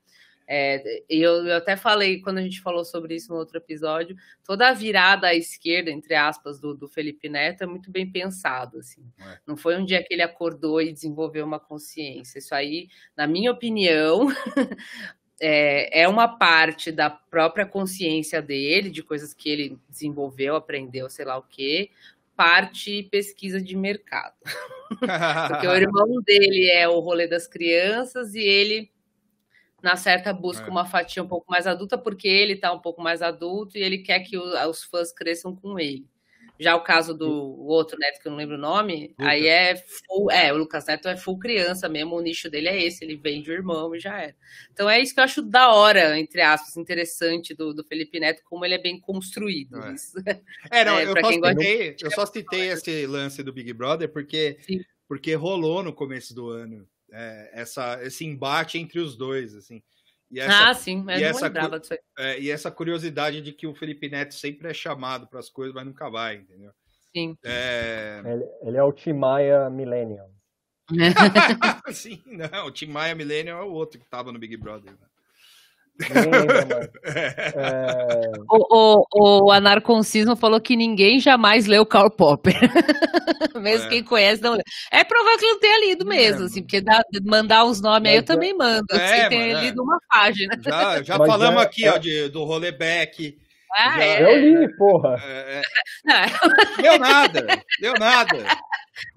[0.53, 4.67] É, eu, eu até falei, quando a gente falou sobre isso no outro episódio, toda
[4.67, 9.01] a virada à esquerda, entre aspas, do, do Felipe Neto é muito bem pensado, assim.
[9.17, 9.37] É.
[9.47, 12.37] Não foi um dia que ele acordou e desenvolveu uma consciência.
[12.37, 14.27] Isso aí, na minha opinião,
[15.39, 21.23] é, é uma parte da própria consciência dele, de coisas que ele desenvolveu, aprendeu, sei
[21.23, 21.91] lá o quê,
[22.35, 24.35] parte pesquisa de mercado.
[24.99, 28.91] Porque o irmão dele é o rolê das crianças e ele,
[29.81, 30.69] na certa, busca É.
[30.69, 33.99] uma fatia um pouco mais adulta, porque ele tá um pouco mais adulto e ele
[33.99, 36.05] quer que o- os fãs cresçam com ele.
[36.59, 37.27] Já o caso do
[37.65, 39.27] outro neto, que eu não lembro o nome, Lucas.
[39.27, 42.83] aí é full, é, o Lucas Neto é full criança mesmo, o nicho dele é
[42.85, 44.35] esse, ele vende o irmão e já era.
[44.71, 48.43] Então é isso que eu acho da hora, entre aspas, interessante do, do Felipe Neto,
[48.45, 49.75] como ele é bem construído.
[49.83, 49.93] É.
[49.93, 50.13] Isso.
[50.71, 54.57] É, não, É, eu, só citei, eu só citei esse lance do Big Brother porque,
[54.61, 54.81] Sim.
[55.07, 59.81] porque rolou no começo do ano é, essa, esse embate entre os dois, assim.
[60.29, 61.99] E essa, ah, sim, mas e essa lembrava disso aí.
[62.17, 65.73] é, e essa curiosidade de que o Felipe Neto sempre é chamado para as coisas,
[65.75, 66.71] mas nunca vai, entendeu?
[67.13, 67.37] Sim.
[67.43, 68.21] É...
[68.25, 70.31] Ele, ele é o Timaya Millennium.
[71.93, 74.91] Sim, não, o Tim Maia Millennium é o outro que tava no Big Brother.
[74.91, 75.07] né?
[75.99, 76.89] Ninguém lembra mais.
[77.53, 82.55] É, O, o, o anarconcismo falou que ninguém jamais leu Karl Popper.
[83.61, 83.89] mesmo É.
[83.89, 84.61] quem conhece não leu.
[84.91, 86.45] É provável que não tenha lido Não mesmo, lembro.
[86.45, 88.85] assim, porque dá, mandar os nomes aí eu Mas é- também mando.
[88.91, 89.61] É, ter mano, é.
[89.61, 90.57] lido uma página.
[90.63, 93.37] Já, já falamos é- aqui é- ó, de, do roleback.
[93.77, 94.21] Ah, Já- é.
[94.23, 95.15] eu li, porra.
[95.23, 95.61] É, é,
[96.09, 96.25] Ah,
[96.81, 98.37] deu nada, deu nada.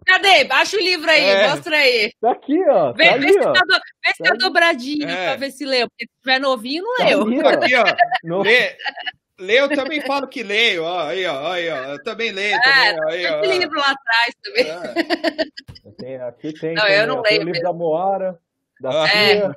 [0.07, 0.45] Cadê?
[0.45, 1.49] Baixa o livro aí, É.
[1.49, 2.13] mostra aí.
[2.21, 2.93] Tá aqui, ó.
[2.93, 3.53] Vê, Tá vê ali, se, ó.
[3.53, 5.27] tá, do- vê se tá Tá dobradinho É.
[5.29, 5.89] pra ver se leu.
[5.89, 7.21] Porque se tiver novinho, não Tá leu.
[7.21, 7.49] ó.
[7.49, 7.85] Aqui, ó.
[8.23, 8.77] No- Lê,
[9.41, 11.09] lê, eu também falo que leio, ó.
[11.09, 11.77] Aí, ó, aí, ó.
[11.93, 13.41] Eu também leio, É, também, ó, aí, ó.
[13.43, 14.71] Esse livro lá atrás também.
[14.71, 15.45] É.
[15.99, 17.65] Tem, aqui tem, Não, também, eu não ó, tem leio o livro mesmo.
[17.65, 18.39] da Moara,
[18.85, 19.37] Da É.
[19.41, 19.57] Fia,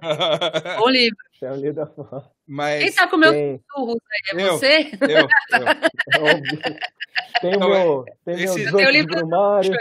[0.77, 1.17] Bom livro.
[1.39, 2.23] tem o livro da.
[2.47, 4.39] Mas Quem tá com meus Tem, sussurros aí?
[4.39, 4.53] É Eu.
[4.57, 4.91] você?
[5.01, 5.27] eu,
[6.21, 9.71] eu, é tem o Não, meu, tem meu esse- 18 Tem livro do Brumário.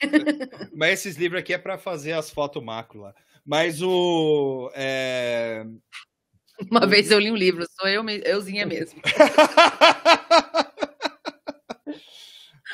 [0.74, 3.14] mas esses livros aqui é para fazer as fotos lá.
[3.44, 4.70] Mas o.
[4.74, 5.64] é,
[6.70, 9.00] Uma vez eu li um livro, sou eu, me- euzinha mesmo.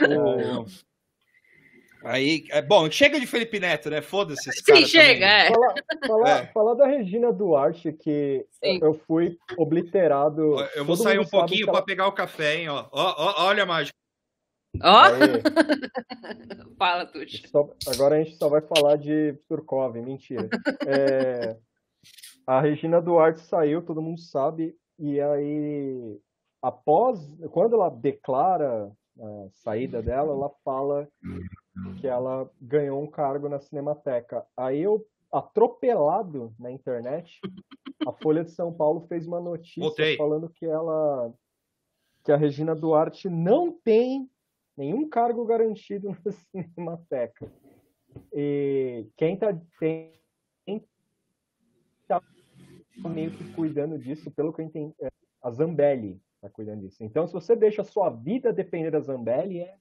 [0.00, 0.64] o-
[2.04, 4.00] Aí, é, bom, chega de Felipe Neto, né?
[4.00, 5.28] Foda-se Sim, cara chega, também.
[5.28, 5.48] é.
[5.52, 5.74] Falar,
[6.06, 6.46] falar, É.
[6.52, 8.78] falar da Regina Duarte, que Sim.
[8.80, 10.60] eu fui obliterado.
[10.76, 12.68] Eu vou Todo sair um pouquinho para ela- pegar o café, hein?
[12.68, 13.96] Ó, ó, ó, olha a mágica.
[14.82, 15.10] Ó, Aê,
[16.78, 17.48] fala, Tuxa.
[17.48, 20.48] só- agora a gente só vai falar de Surkov, mentira.
[20.86, 21.56] É,
[22.46, 26.16] a Regina Duarte saiu, todo mundo sabe, e aí,
[26.62, 27.18] após,
[27.50, 31.08] quando ela declara a saída dela, ela fala
[32.00, 34.46] que ela ganhou um cargo na Cinemateca.
[34.56, 37.40] Aí eu, atropelado na internet,
[38.06, 40.16] a Folha de São Paulo fez uma notícia Voltei.
[40.16, 41.32] falando que ela
[42.24, 44.28] que a Regina Duarte não tem
[44.76, 47.50] nenhum cargo garantido na Cinemateca.
[48.32, 50.12] E quem tá, tem,
[50.66, 50.84] quem
[52.06, 52.22] tá
[53.08, 55.08] meio que cuidando disso, pelo que eu entendi, é
[55.42, 57.02] a Zambelli tá cuidando disso.
[57.02, 59.76] Então, se você deixa a sua vida depender da Zambelli, é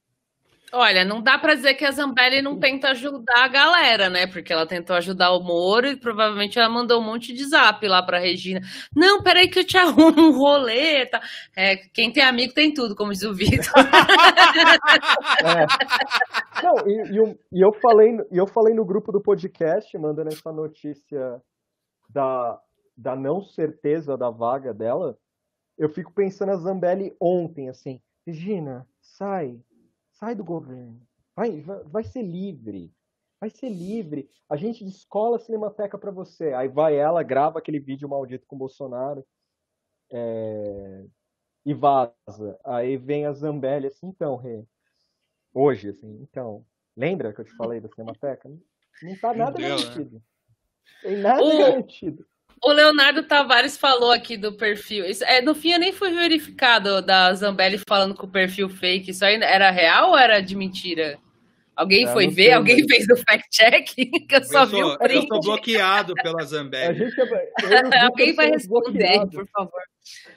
[0.72, 4.26] Olha, não dá pra dizer que a Zambelli não tenta ajudar a galera, né?
[4.26, 8.02] Porque ela tentou ajudar o Moro e provavelmente ela mandou um monte de zap lá
[8.02, 8.60] pra Regina.
[8.94, 11.06] Não, peraí que eu te arrumo um rolê.
[11.06, 11.22] Tá?
[11.56, 13.72] É, quem tem amigo tem tudo, como diz o Vitor.
[15.44, 16.62] É.
[16.62, 20.52] Não, e, e eu, e eu falei, eu falei no grupo do podcast, mandando essa
[20.52, 21.40] notícia
[22.10, 22.60] da,
[22.96, 25.16] da não certeza da vaga dela.
[25.78, 29.58] Eu fico pensando a Zambelli ontem, assim, Regina, sai,
[30.18, 31.00] sai do governo,
[31.34, 32.92] vai, vai, vai ser livre,
[33.40, 34.28] vai ser livre.
[34.48, 36.52] A gente descola a Cinemateca pra você.
[36.52, 39.24] Aí vai ela, grava aquele vídeo maldito com o Bolsonaro
[40.10, 41.04] é,
[41.64, 42.58] e vaza.
[42.64, 44.64] Aí vem a Zambelli assim, então, Rê,
[45.54, 46.64] hoje, assim, então,
[46.96, 48.50] lembra que eu te falei da Cinemateca?
[49.02, 49.76] Não tá nada deu, né?
[49.76, 50.22] garantido.
[51.00, 52.26] Tem nada O- garantido.
[52.62, 55.04] O Leonardo Tavares falou aqui do perfil.
[55.06, 59.10] Isso, é, no fim, eu nem fui verificado da Zambelli falando com o perfil fake.
[59.10, 61.18] Isso aí era real ou era de mentira?
[61.76, 62.42] Alguém Ah, foi não ver?
[62.46, 63.86] sei, Alguém mas- fez o fact-check?
[64.28, 65.28] Que eu só eu, vi sou, o eu print.
[65.28, 66.98] sou bloqueado pela A Zambelli.
[66.98, 67.62] gente, é- eu
[68.10, 69.34] Alguém vai responder, bloqueados.
[69.34, 69.82] por favor.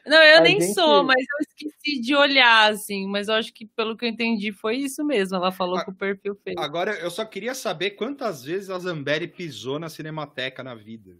[0.06, 3.08] Não, eu A nem gente- sou, mas eu esqueci de olhar, assim.
[3.08, 5.36] Mas eu acho que, pelo que eu entendi, foi isso mesmo.
[5.38, 6.62] Ela falou Ah, com o perfil fake.
[6.62, 11.12] Agora, eu só queria saber quantas vezes a Zambelli pisou na Cinemateca na vida.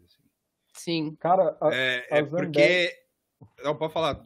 [0.84, 1.16] Sim.
[1.20, 2.92] Cara, a- É, a é porque.
[3.64, 4.22] Não, pode falar.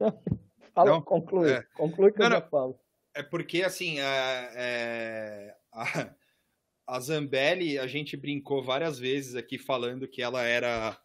[0.74, 1.62] fala, não, conclui, é.
[1.74, 2.48] conclui que Não, eu já não.
[2.48, 2.78] falo.
[3.14, 6.14] É porque, assim, é, é, a,
[6.86, 10.98] a Zambelli, a gente brincou várias vezes aqui falando que ela era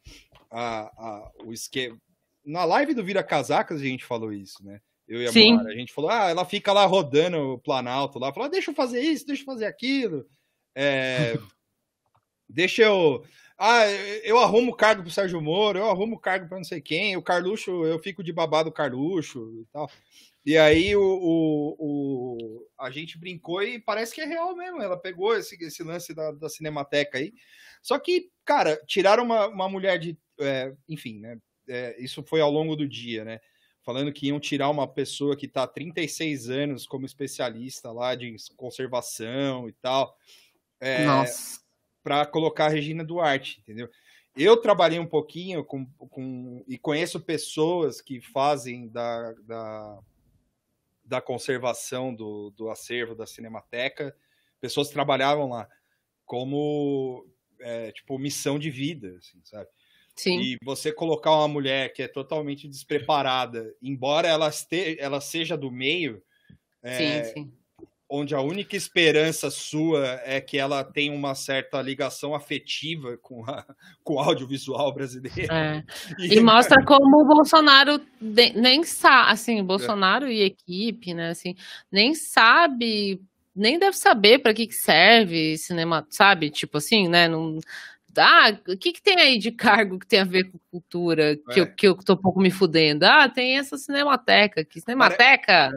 [0.49, 1.97] a, a- o esquema.
[2.45, 4.79] Na live do Vira Casacas a gente falou isso, né?
[5.05, 5.53] Eu e a Sim.
[5.53, 5.69] Moara.
[5.69, 8.75] A gente falou, ah, ela fica lá rodando o Planalto lá, falou, ah, deixa eu
[8.75, 10.25] fazer isso, deixa eu fazer aquilo.
[10.75, 11.33] É,
[12.49, 13.25] deixa eu.
[13.57, 13.87] Ah,
[14.23, 17.71] eu arrumo cargo pro Sérgio Moro, eu arrumo cargo para não sei quem, o Carluxo,
[17.85, 19.89] eu fico de babado Carluxo e tal.
[20.45, 24.81] E aí o, o, o- a gente brincou e parece que é real mesmo.
[24.81, 27.33] Ela pegou esse, esse lance da, da Cinemateca aí.
[27.81, 30.17] Só que, cara, tiraram uma, uma mulher de.
[30.39, 31.37] é, enfim, né?
[31.67, 33.39] é, isso foi ao longo do dia, né?
[33.81, 38.35] Falando que iam tirar uma pessoa que está há 36 anos como especialista lá de
[38.55, 40.15] conservação e tal.
[40.79, 41.59] É, Nossa.
[42.07, 43.89] Para colocar a Regina Duarte, entendeu?
[44.33, 49.99] Eu trabalhei um pouquinho com, com e conheço pessoas que fazem da, da,
[51.03, 54.15] da conservação do, do acervo da Cinemateca,
[54.61, 55.67] pessoas que trabalhavam lá
[56.25, 57.27] como
[57.59, 59.67] é, tipo missão de vida, assim, sabe?
[60.15, 60.39] Sim.
[60.39, 65.69] E você colocar uma mulher que é totalmente despreparada, embora ela, este, ela seja do
[65.69, 66.23] meio,
[66.81, 67.53] é, Sim, sim.
[68.09, 73.65] Onde a única esperança sua é que ela tem uma certa ligação afetiva com, a,
[74.03, 75.51] com o audiovisual brasileiro.
[75.51, 75.83] É.
[76.19, 81.55] E mostra como o Bolsonaro de- nem sabe, assim, Bolsonaro e equipe, né, assim,
[81.91, 83.21] nem sabe,
[83.55, 86.49] nem deve saber para que que serve cinema, sabe?
[86.49, 87.59] Tipo assim, né, não
[88.19, 91.59] ah, o que, que tem aí de cargo que tem a ver com cultura que,
[91.59, 91.63] É.
[91.63, 93.05] eu, que eu tô um pouco me fudendo?
[93.05, 94.65] Ah, tem essa cinemateca.
[94.65, 95.71] Que cinemateca?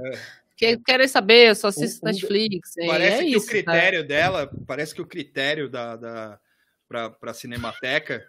[0.60, 2.72] Que eu quero saber, eu só assisto Um- Netflix.
[2.86, 6.38] Parece é que isso, o critério dela, parece que o critério da, da
[6.86, 8.22] para Cinemateca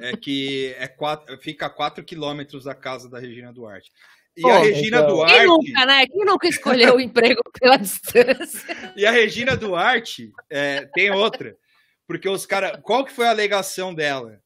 [0.00, 3.90] é que é quatro, fica a 4 quilômetros da casa da Regina Duarte.
[4.36, 6.06] E Pô, a Regina então- Duarte, Quem nunca, né?
[6.06, 8.92] Quem nunca escolheu o emprego pela distância?
[8.94, 11.56] e a Regina Duarte é, tem outra.
[12.06, 12.78] Porque os caras.
[12.82, 14.38] Qual que foi a alegação dela?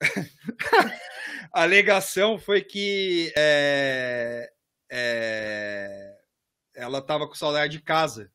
[1.52, 4.50] a alegação foi que é,
[4.90, 6.03] é,
[6.74, 8.30] ela tava com saudade de casa.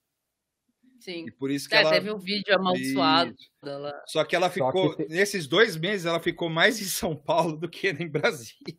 [1.00, 1.26] Sim.
[1.28, 1.92] E por isso que É, ela.
[1.92, 3.34] teve um vídeo amaldiçoado
[3.64, 3.94] dela.
[4.06, 4.96] Só que ela Só ficou.
[4.96, 8.76] que te- Nesses dois meses, ela ficou mais em São Paulo do que em Brasília.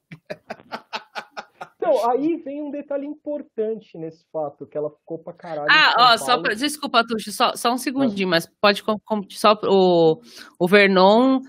[1.76, 5.66] Então, aí vem um detalhe importante nesse fato, que ela ficou pra caralho.
[5.70, 6.42] em Ah, São ó, só Paulo.
[6.42, 10.20] pra, desculpa, Tuxo, só, só um segundinho, mas pode com, com- só o,
[10.58, 11.40] o Vernon,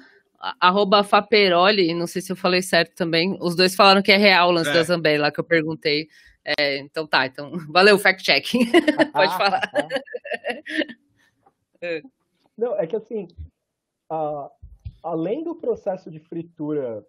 [0.59, 4.49] arroba Faperoli, não sei se eu falei certo também, os dois falaram que é real
[4.49, 4.73] o lance É.
[4.73, 6.07] da Zambelli lá que eu perguntei.
[6.45, 8.45] É, então tá, então valeu, fact-check.
[9.13, 9.71] pode Ah, falar.
[9.73, 9.87] ah.
[11.83, 12.01] É.
[12.55, 13.27] Não, é que assim,
[14.09, 14.51] a-
[15.01, 17.03] além do processo de fritura,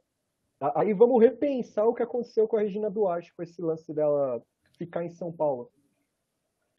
[0.58, 4.42] a- aí vamos repensar o que aconteceu com a Regina Duarte, com esse lance dela
[4.78, 5.70] ficar em São Paulo.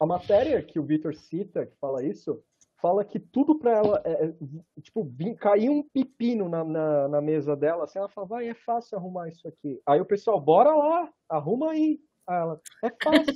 [0.00, 2.42] A matéria que o Vitor cita, que fala isso,
[2.82, 4.34] fala que tudo pra ela, é, é,
[4.82, 8.54] tipo, vim, caiu um pepino na, na, na mesa dela, assim, ela fala, vai, é
[8.54, 9.80] fácil arrumar isso aqui.
[9.86, 12.00] Aí o pessoal, bora lá, arruma aí.
[12.28, 13.34] Ela, é fácil.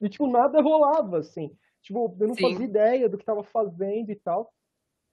[0.00, 1.56] e, tipo, nada rolava, assim.
[1.82, 2.50] Tipo, eu não Sim.
[2.50, 4.52] fazia ideia do que tava fazendo e tal.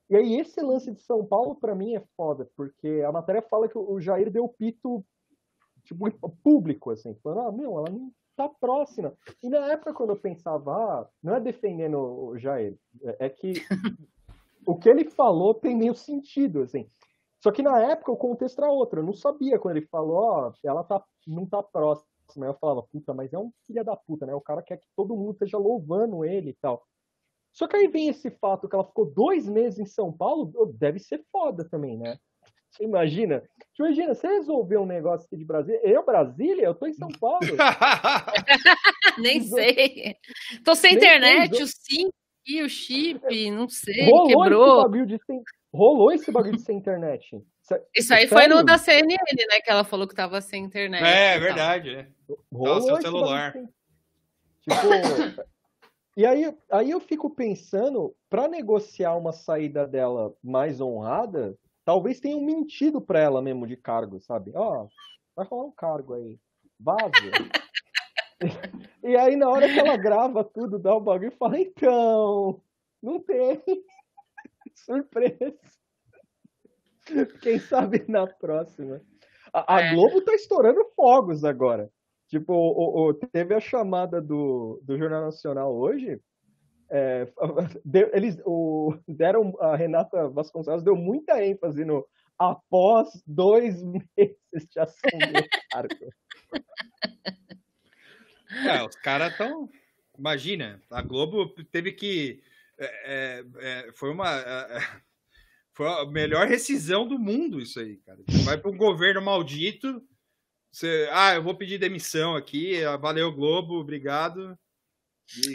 [0.09, 3.67] E aí, esse lance de São Paulo, pra mim, é foda, porque a matéria fala
[3.67, 5.03] que o Jair deu pito,
[5.83, 6.09] tipo,
[6.43, 9.13] público, assim, falando, ah, meu, ela não tá próxima.
[9.41, 13.53] E na época, quando eu pensava, ah, não é defendendo o Jair, é é que
[14.65, 16.87] o que ele falou tem meio sentido, assim.
[17.41, 20.53] Só que na época o contexto era outro, eu não sabia quando ele falou, ó,
[20.63, 22.09] ela tá, não tá próxima.
[22.38, 24.34] Aí eu falava, puta, mas é um filho da puta, né?
[24.34, 26.86] O cara quer que todo mundo esteja louvando ele e tal.
[27.53, 30.99] Só que aí vem esse fato que ela ficou dois meses em São Paulo, deve
[30.99, 32.17] ser foda também, né?
[32.69, 33.39] Você imagina?
[33.71, 35.80] Tipo, Imagina, você resolveu um negócio aqui de Brasília.
[35.84, 36.65] Eu, Brasília?
[36.65, 37.39] Eu tô em São Paulo.
[39.17, 40.17] Nem sei.
[40.65, 42.09] Tô sem Nem internet, o SIM
[42.45, 44.84] e o chip, não sei, rolou esse quebrou.
[44.84, 45.41] bagulho de sem...
[45.73, 47.41] Rolou esse bagulho de sem internet.
[47.95, 49.59] Isso aí foi no da CNN, né?
[49.63, 51.03] Que ela falou que tava sem internet.
[51.03, 51.41] é, e tal.
[51.41, 51.95] verdade.
[51.95, 52.07] É.
[52.51, 53.53] Rolou seu celular.
[54.61, 54.70] Tipo,
[56.16, 62.41] e aí, aí eu fico pensando, pra negociar uma saída dela mais honrada, talvez tenham
[62.41, 64.51] mentido pra ela mesmo de cargo, sabe?
[64.53, 64.88] Ó,
[65.36, 66.39] vai rolar um cargo aí,
[66.80, 67.11] vaza.
[69.03, 72.61] e aí na hora que ela grava tudo, dá o bagulho e fala, então,
[73.01, 73.61] não tem.
[74.76, 75.57] Surpresa.
[77.41, 79.01] Quem sabe na próxima.
[79.53, 79.93] A, a É.
[79.93, 81.89] Globo tá estourando fogos agora.
[82.27, 86.19] Tipo, o- o- teve a chamada do, do Jornal Nacional hoje.
[86.89, 87.27] é,
[88.13, 89.53] eles o, deram.
[89.59, 92.05] A Renata Vasconcelos deu muita ênfase no
[92.37, 95.95] após dois meses de assumir o cargo.
[98.67, 99.69] É, os caras estão.
[100.17, 102.41] Imagina, a Globo teve que.
[102.79, 103.43] é, é,
[103.87, 104.27] é, foi uma.
[105.80, 108.19] É, é, foi a melhor rescisão do mundo, isso aí, cara.
[108.28, 110.01] Você vai para um governo maldito.
[110.71, 112.84] Você, ah, eu vou pedir demissão aqui.
[112.84, 114.57] ah, Valeu, Globo, obrigado.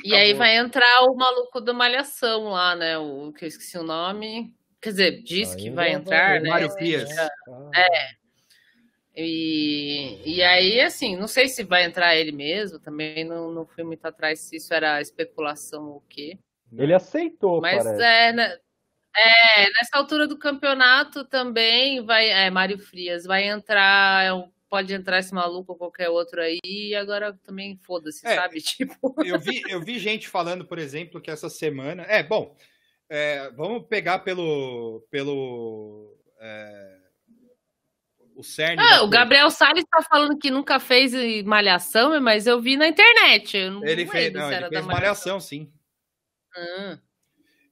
[0.05, 0.39] E aí acabou.
[0.39, 2.99] vai entrar o maluco do Malhação lá, né?
[2.99, 4.53] O que eu esqueci o nome.
[4.81, 6.49] Quer dizer, diz que Ainda vai vai- entrar, né?
[6.49, 7.09] Mário Frias.
[7.75, 8.21] É.
[9.14, 13.85] E, e aí, assim, não sei se vai entrar ele mesmo, também não, não fui
[13.85, 16.39] muito atrás se isso era especulação ou o quê.
[16.73, 18.03] Ele aceitou, Mas parece.
[18.03, 18.59] é, né,
[19.17, 22.29] é, nessa altura do campeonato também vai.
[22.31, 24.25] É, Mário Frias vai entrar.
[24.25, 28.37] é Pode entrar esse maluco ou qualquer outro aí, e agora também foda-se, É.
[28.37, 28.61] sabe?
[28.63, 32.05] Tipo, Eu vi, eu vi gente falando, por exemplo, que essa semana.
[32.05, 32.57] É, bom,
[33.09, 35.05] é, vamos pegar pelo.
[35.11, 36.99] pelo é,
[38.37, 38.81] o cerne.
[38.81, 39.09] ah, o.
[39.09, 43.57] Gabriel Salles tá falando que nunca fez malhação, mas eu vi na internet.
[43.57, 45.69] Eu não Ele fez, não, ele fez da malhação, sim.
[46.57, 46.99] Ah,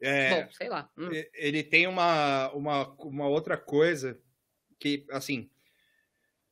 [0.01, 0.88] É, Bom, sei lá.
[0.96, 1.09] Hum.
[1.34, 4.20] ele tem uma, uma, uma outra coisa
[4.78, 5.51] que, assim,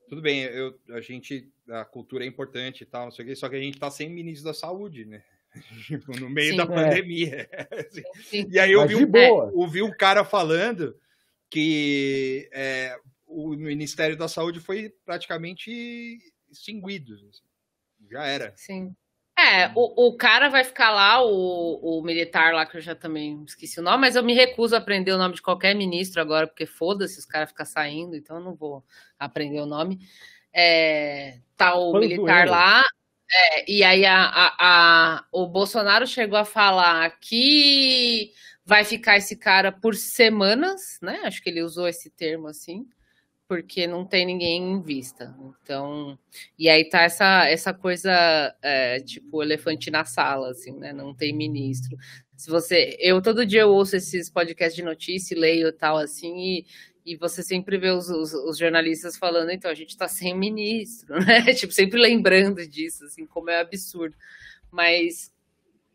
[0.09, 3.37] tudo bem, eu, a gente, a cultura é importante e tal, não sei o quê,
[3.37, 5.23] só que a gente tá sem ministro da saúde, né?
[5.87, 6.57] Tipo, no meio Sim.
[6.59, 6.67] da É.
[6.67, 7.49] pandemia.
[7.73, 8.49] Assim, Sim.
[8.51, 9.51] E aí eu Mas vi, um, boa.
[9.55, 10.99] ouvi um cara falando
[11.49, 16.19] que é, o Ministério da Saúde foi praticamente
[16.51, 17.15] extinguido.
[17.15, 17.45] assim.
[18.11, 18.53] Já era.
[18.57, 18.95] Sim.
[19.39, 23.43] É, o, o cara vai ficar lá, o, o militar lá, que eu já também
[23.45, 26.47] esqueci o nome, mas eu me recuso a aprender o nome de qualquer ministro agora,
[26.47, 28.83] porque foda-se, os caras ficam saindo, então eu não vou
[29.19, 29.99] aprender o nome.
[30.55, 32.83] É, tá o Foi militar lá,
[33.31, 34.57] é, e aí a, a-
[35.19, 38.33] a- o Bolsonaro chegou a falar que
[38.65, 41.21] vai ficar esse cara por semanas, né?
[41.25, 42.89] Acho que ele usou esse termo assim,
[43.49, 45.35] porque não tem ninguém em vista.
[45.63, 46.19] Então,
[46.59, 48.11] e aí tá essa, essa coisa,
[48.63, 50.93] é, tipo, elefante na sala, assim, né?
[50.93, 51.97] Não tem ministro.
[52.37, 56.67] Se você, eu todo dia eu ouço esses podcasts de notícia, leio tal assim, e,
[57.05, 61.19] e você sempre vê os, os, os, jornalistas falando, então a gente está sem ministro,
[61.25, 61.55] né?
[61.55, 64.17] Tipo, sempre lembrando disso, assim, como é absurdo.
[64.71, 65.33] Mas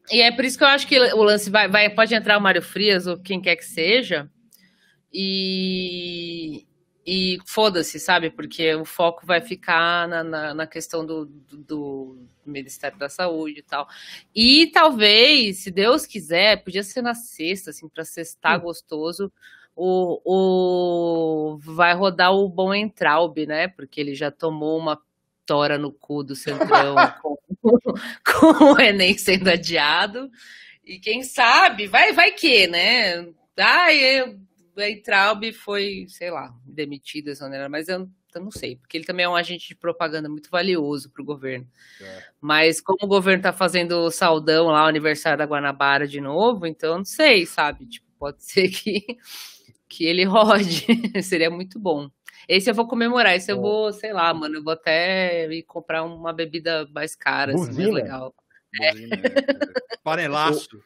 [0.09, 2.41] e é por isso que eu acho que o lance vai, vai pode entrar o
[2.41, 4.29] Mário Frias ou quem quer que seja,
[5.13, 6.65] e,
[7.05, 8.29] e foda-se, sabe?
[8.29, 13.59] Porque o foco vai ficar na, na, na questão do, do, do, Ministério da Saúde
[13.59, 13.87] e tal.
[14.35, 18.63] E talvez, se Deus quiser, podia ser na sexta, assim, para sextar hum.
[18.63, 19.31] gostoso.
[19.75, 23.67] O, o vai rodar o bom Entraub, né?
[23.67, 24.99] Porque ele já tomou uma
[25.45, 27.37] tora no cu do Centrão com,
[28.25, 30.29] com o Enem sendo adiado.
[30.83, 33.27] E quem sabe, vai, vai que, né?
[33.57, 34.39] Ah, eu
[35.03, 39.29] Traub foi, sei lá, demitido, exonerado, mas eu, eu, não sei, porque ele também é
[39.29, 41.67] um agente de propaganda muito valioso para o governo.
[42.01, 42.23] É.
[42.39, 46.65] Mas como o governo está fazendo o saldão lá, o aniversário da Guanabara de novo,
[46.65, 47.85] então não sei, sabe?
[47.85, 49.17] Tipo, pode ser que,
[49.87, 50.85] que ele rode,
[51.23, 52.09] seria muito bom.
[52.47, 56.03] Esse eu vou comemorar, esse eu vou, sei lá, mano, eu vou até ir comprar
[56.03, 58.33] uma bebida mais cara, assim, mais legal.
[58.81, 58.91] É.
[60.03, 60.83] Panelaço.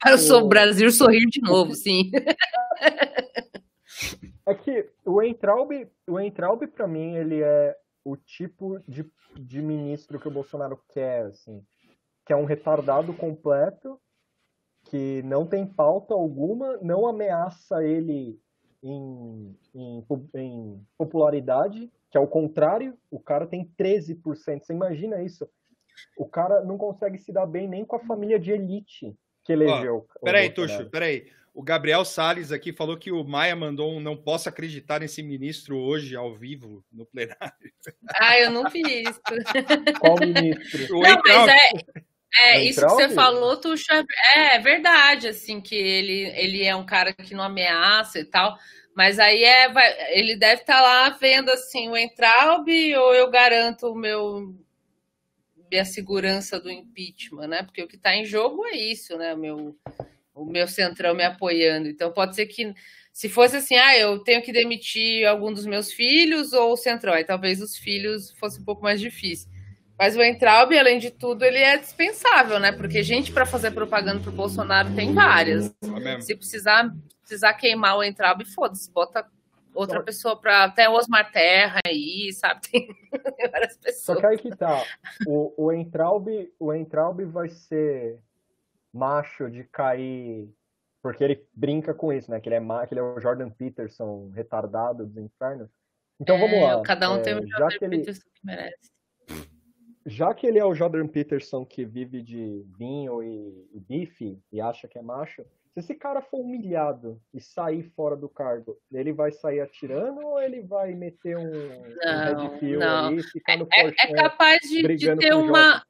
[0.00, 2.10] Para o Brasil sorrir de novo, sim.
[4.46, 5.70] É que o Entraub,
[6.08, 11.26] o Entraub para mim, ele é o tipo de, de ministro que o Bolsonaro quer,
[11.26, 11.64] assim.
[12.24, 14.00] Que é um retardado completo,
[14.84, 18.40] que não tem pauta alguma, não ameaça ele
[18.82, 24.64] em, em, em popularidade, que é o contrário, o cara tem 13%.
[24.64, 25.48] Você imagina isso?
[26.16, 29.16] O cara não consegue se dar bem nem com a família de elite
[29.56, 30.06] que elegeu.
[30.16, 31.26] Ó, peraí, Tuxo, peraí.
[31.52, 35.76] O Gabriel Salles aqui falou que o Maia mandou um não posso acreditar nesse ministro
[35.76, 37.38] hoje, ao vivo, no plenário.
[38.14, 39.20] Ah, eu não vi isso.
[39.98, 40.98] Qual ministro?
[40.98, 43.86] O não, mas é, é isso que você falou, Tuxo,
[44.36, 48.56] é, é verdade, assim, que ele, ele é um cara que não ameaça e tal.
[48.94, 53.30] Mas aí é, vai, ele deve estar tá lá vendo assim o Entraub ou eu
[53.30, 54.54] garanto o meu
[55.70, 57.62] minha segurança do impeachment, né?
[57.62, 59.34] Porque o que está em jogo é isso, né?
[59.34, 59.76] O meu,
[60.34, 61.88] o meu centrão me apoiando.
[61.88, 62.74] Então pode ser que
[63.12, 67.12] se fosse assim, ah, eu tenho que demitir algum dos meus filhos ou o centrão,
[67.12, 69.48] aí talvez os filhos fosse um pouco mais difícil.
[69.98, 72.72] Mas o Entraub, além de tudo, ele é dispensável, né?
[72.72, 75.70] Porque gente para fazer propaganda pro Bolsonaro tem várias.
[76.02, 76.90] É se precisar,
[77.20, 79.26] precisar queimar o Entraub, foda-se, bota
[79.74, 80.04] outra Só...
[80.04, 82.60] pessoa para até o Osmar Terra aí, sabe?
[83.36, 84.04] Tem várias pessoas.
[84.04, 84.82] Só que aí que tá.
[85.26, 88.18] O, o Entraub, o Entraub vai ser
[88.92, 90.48] macho de cair
[91.02, 92.40] porque ele brinca com isso, né?
[92.40, 95.70] Que ele é, que ele é o Jordan Peterson retardado dos infernos.
[96.20, 96.82] Então é, vamos lá.
[96.82, 98.90] Cada um é, tem o Jordan que ele, Peterson que merece.
[100.06, 104.60] Já que ele é o Jordan Peterson que vive de vinho e, e bife e
[104.60, 109.12] acha que é macho, se esse cara for humilhado e sair fora do cargo, ele
[109.12, 113.06] vai sair atirando ou ele vai meter um, não, um não.
[113.06, 115.82] ali e ficar no é, é capaz de, de ter uma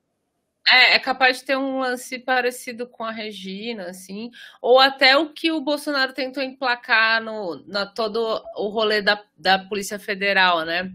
[0.69, 4.31] é, é capaz de ter um lance parecido com a Regina, assim,
[4.61, 8.21] ou até o que o Bolsonaro tentou emplacar no na todo
[8.57, 10.93] o rolê da, da Polícia Federal, né?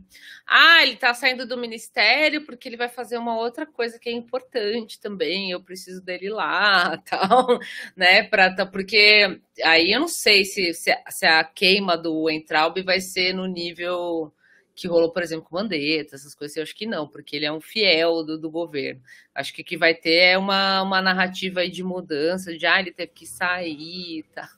[0.47, 4.11] Ah, ele tá saindo do ministério porque ele vai fazer uma outra coisa que é
[4.13, 7.59] importante também, eu preciso dele lá, tal,
[7.95, 8.23] né?
[8.23, 13.33] Pra, porque aí eu não sei se, se, se a queima do Entraub vai ser
[13.33, 14.31] no nível
[14.75, 17.51] que rolou, por exemplo, com Mandetta, essas coisas, eu acho que não, porque ele é
[17.51, 19.01] um fiel do, do governo.
[19.33, 22.91] Acho que o que vai ter é uma, uma narrativa de mudança, de ah, ele
[22.91, 24.49] teve que sair e tal.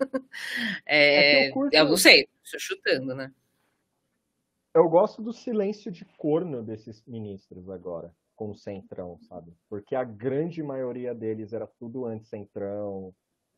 [0.84, 1.74] é, é eu, curto...
[1.74, 3.32] eu não sei, estou chutando, né?
[4.74, 9.52] Eu gosto do silêncio de corno desses ministros agora, com o Centrão, sabe?
[9.70, 13.14] Porque a grande maioria deles era tudo anti-Centrão,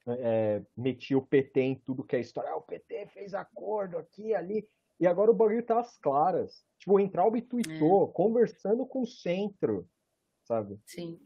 [0.06, 2.50] é, metia o PT em tudo que é história.
[2.50, 4.68] Ah, o PT fez acordo aqui, ali.
[5.00, 6.64] E agora o bagulho tá às claras.
[6.78, 8.12] Tipo, o Entraub tweetou, é.
[8.12, 9.88] conversando com o centro,
[10.44, 10.78] sabe?
[10.84, 11.20] Sim.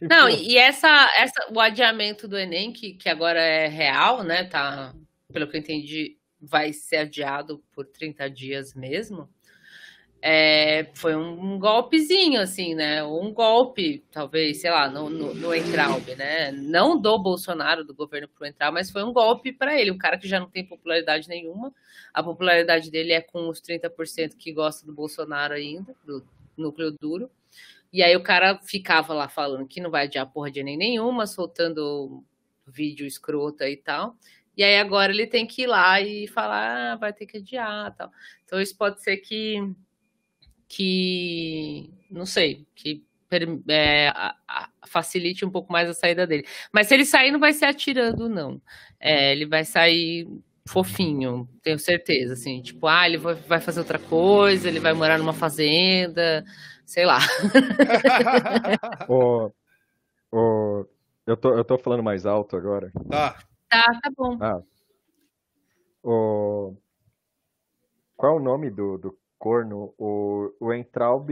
[0.00, 0.36] E, Não, pô...
[0.36, 4.44] e essa, essa, o adiamento do Enem, que, que agora é real, né?
[4.44, 4.94] Tá,
[5.32, 9.28] pelo que eu entendi, vai ser adiado por 30 dias mesmo
[10.22, 13.02] é, foi um, golpezinho, assim, né?
[13.02, 15.50] Um golpe, talvez, sei lá, no, no, no
[16.16, 16.52] né?
[16.52, 19.90] Não do Bolsonaro, do governo pro Entraub, mas foi um golpe para ele.
[19.90, 21.72] Um cara que já não tem popularidade nenhuma.
[22.12, 26.22] A popularidade dele é com os 30% que gosta do Bolsonaro ainda, do
[26.56, 27.30] núcleo duro.
[27.92, 31.26] E aí o cara ficava lá falando que não vai adiar porra de nem nenhuma,
[31.26, 32.22] soltando
[32.66, 34.16] vídeo escrota e tal.
[34.56, 37.94] E aí agora ele tem que ir lá e falar, ah, vai ter que adiar
[37.96, 38.10] tal.
[38.44, 39.74] Então isso pode ser que
[40.70, 43.04] que não sei, que
[43.68, 46.46] é, a, a, facilite um pouco mais a saída dele.
[46.72, 48.62] Mas se ele sair, não vai ser atirando, não.
[49.00, 50.28] É, ele vai sair
[50.68, 55.32] fofinho, tenho certeza, assim, tipo, ah, ele vai fazer outra coisa, ele vai morar numa
[55.32, 56.44] fazenda,
[56.86, 57.18] sei lá.
[59.08, 59.50] oh,
[60.30, 60.86] oh,
[61.26, 62.92] eu, tô, eu tô falando mais alto agora.
[63.10, 63.36] Tá.
[63.68, 64.38] Tá, tá bom.
[64.40, 64.62] Ah.
[66.02, 66.76] Oh,
[68.16, 69.94] qual é o nome do, do corno?
[69.98, 71.30] O, o Entraub.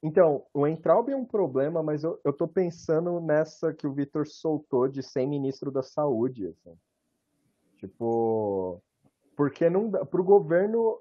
[0.00, 4.28] Então, o Entraub é um problema, mas eu, eu tô pensando nessa que o Vitor
[4.28, 6.46] soltou de ser ministro da Saúde.
[6.46, 6.78] Assim.
[7.78, 8.80] Tipo,
[9.34, 11.00] porque não para o governo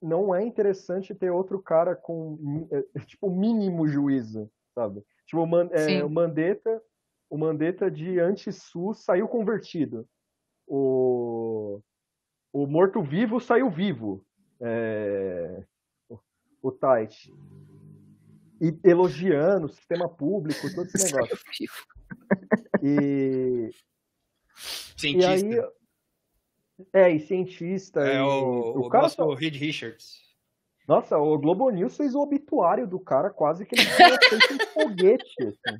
[0.00, 5.04] não é interessante ter outro cara com é, tipo mínimo juízo, sabe?
[5.26, 6.82] Tipo, é, o Mandetta,
[7.30, 10.06] o Mandetta de anti-SUS saiu convertido.
[10.66, 11.80] O,
[12.52, 14.24] o morto-vivo saiu vivo.
[14.60, 15.64] É,
[16.62, 17.32] o, Tait.
[18.60, 21.38] E elogiando o sistema público, todo esse negócio.
[22.82, 23.70] E,
[24.96, 25.46] Cientista.
[25.46, 25.62] e aí
[26.92, 28.00] é, e cientista.
[28.00, 28.20] É e...
[28.20, 30.22] o, o, o cara nosso Reed Richards.
[30.88, 34.66] Nossa, o Globo News fez o obituário do cara quase que ele tinha feito um
[34.72, 35.34] foguete.
[35.40, 35.78] Assim.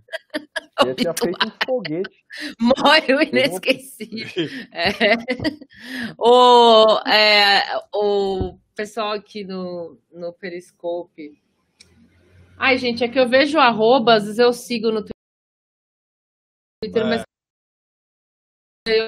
[0.83, 2.25] Ele tinha feito um foguete.
[2.61, 4.49] Morre o inesquecível.
[4.73, 4.95] É.
[6.17, 7.63] O, é,
[7.93, 11.41] o pessoal aqui no, no Periscope.
[12.57, 15.05] Ai, gente, é que eu vejo arroba, às vezes eu sigo no
[16.83, 17.05] Twitter, é.
[17.05, 17.23] mas
[18.87, 19.07] eu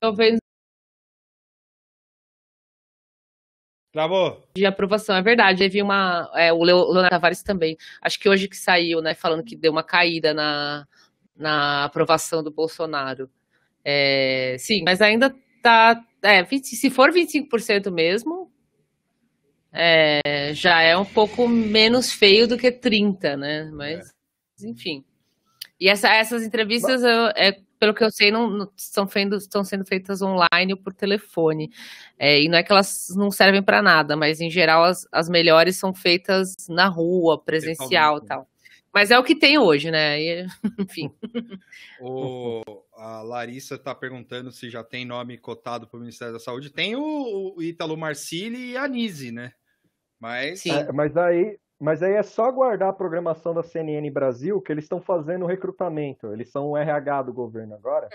[0.00, 0.38] talvez
[3.92, 4.44] Travou.
[4.56, 5.68] De aprovação, é verdade.
[5.68, 6.28] Vi uma.
[6.34, 7.76] É, o Leonardo Tavares também.
[8.02, 9.14] Acho que hoje que saiu, né?
[9.14, 10.84] Falando que deu uma caída na,
[11.36, 13.30] na aprovação do Bolsonaro.
[13.84, 15.32] É, sim, mas ainda
[15.64, 16.04] tá.
[16.22, 18.50] É, 20, se for 25% mesmo,
[19.72, 23.70] é, já é um pouco menos feio do que 30%, né?
[23.72, 24.08] Mas,
[24.62, 24.68] é.
[24.68, 25.04] enfim.
[25.80, 29.64] E essa, essas entrevistas eu, é, pelo que eu sei, não, não estão, sendo, estão
[29.64, 31.70] sendo feitas online ou por telefone.
[32.18, 35.28] É, e não é que elas não servem para nada, mas em geral as, as
[35.28, 38.48] melhores são feitas na rua, presencial e tal.
[38.94, 40.20] Mas é o que tem hoje, né?
[40.20, 40.46] E,
[40.78, 41.12] enfim.
[42.00, 42.62] O,
[42.96, 46.72] a Larissa está perguntando se já tem nome cotado para o Ministério da Saúde.
[46.72, 49.50] Tem o, o Ítalo Marcili e a Nise, né?
[50.20, 50.64] Mas.
[50.64, 54.84] É, mas aí, mas aí é só guardar a programação da CNN Brasil que eles
[54.84, 56.32] estão fazendo recrutamento.
[56.32, 58.08] Eles são o RH do governo agora.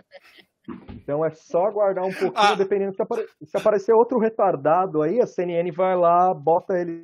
[0.92, 2.56] Então é só aguardar um pouquinho, ah.
[2.56, 3.28] dependendo se, apare...
[3.44, 7.02] se aparecer outro retardado aí, a CNN vai lá, bota ele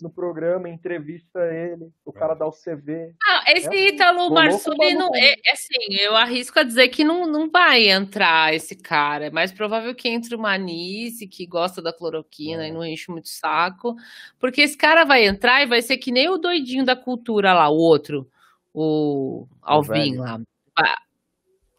[0.00, 3.12] no programa, entrevista ele, o cara dá o CV.
[3.26, 7.26] Ah, esse é, Ítalo Marsuli, não, é, é, assim, eu arrisco a dizer que não,
[7.26, 9.26] não vai entrar esse cara.
[9.26, 12.68] É mais provável que entre o Manise, que gosta da cloroquina é.
[12.68, 13.96] e não enche muito saco.
[14.38, 17.68] Porque esse cara vai entrar e vai ser que nem o doidinho da cultura lá,
[17.68, 18.30] o outro,
[18.72, 20.40] o Alvin lá.
[20.78, 20.98] Ah,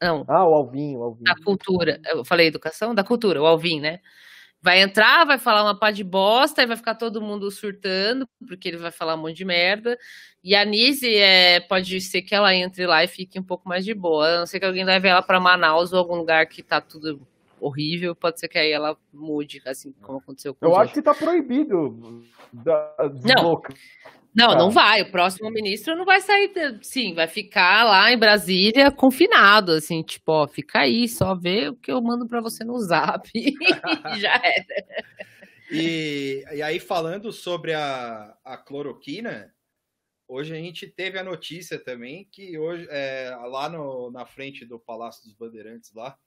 [0.02, 0.26] não.
[0.28, 1.24] Ah, o Alvin, o Alvin.
[1.24, 2.02] Da cultura.
[2.08, 2.94] Eu falei educação?
[2.94, 4.02] Da cultura, o Alvin, né?
[4.62, 8.68] Vai entrar, vai falar uma pá de bosta, e vai ficar todo mundo surtando, porque
[8.68, 9.98] ele vai falar um monte de merda.
[10.44, 13.84] E a Nise é, pode ser que ela entre lá e fique um pouco mais
[13.84, 14.28] de boa.
[14.28, 17.22] A não ser que alguém leve ela para Manaus ou algum lugar que tá tudo
[17.60, 20.94] horrível, pode ser que aí ela mude, assim como aconteceu com Eu acho outros.
[20.94, 22.92] que tá proibido da,
[23.24, 23.62] não,
[24.34, 25.02] não, não vai.
[25.02, 26.52] O próximo ministro não vai sair,
[26.82, 31.76] sim, vai ficar lá em Brasília confinado, assim, tipo, ó, fica aí, só vê o
[31.76, 34.66] que eu mando para você no Zap e já era.
[35.74, 39.56] E, e aí, falando sobre a, a cloroquina,
[40.28, 44.78] hoje a gente teve a notícia também que hoje, é, lá no, na frente do
[44.78, 46.20] Palácio dos Bandeirantes, lá,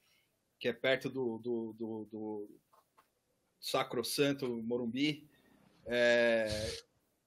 [0.58, 2.60] que é perto do, do, do, do
[3.60, 5.28] Sacrosanto Morumbi,
[5.84, 6.46] é,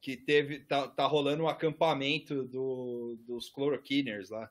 [0.01, 4.49] que teve tá, tá rolando um acampamento do, dos chloroquiners lá.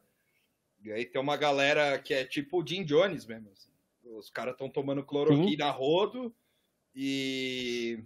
[0.83, 3.51] E aí tem uma galera que é tipo o Jim Jones mesmo.
[3.51, 3.71] Assim.
[4.17, 6.35] Os caras estão tomando cloroquina a rodo
[6.95, 8.03] e,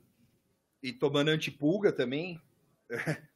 [0.82, 2.40] e tomando antipulga também.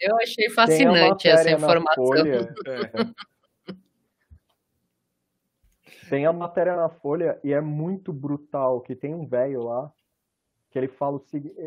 [0.00, 2.04] Eu achei fascinante essa informação.
[2.66, 3.24] É.
[6.10, 9.90] Tem a matéria na Folha e é muito brutal que tem um velho lá
[10.74, 11.22] que ele fala,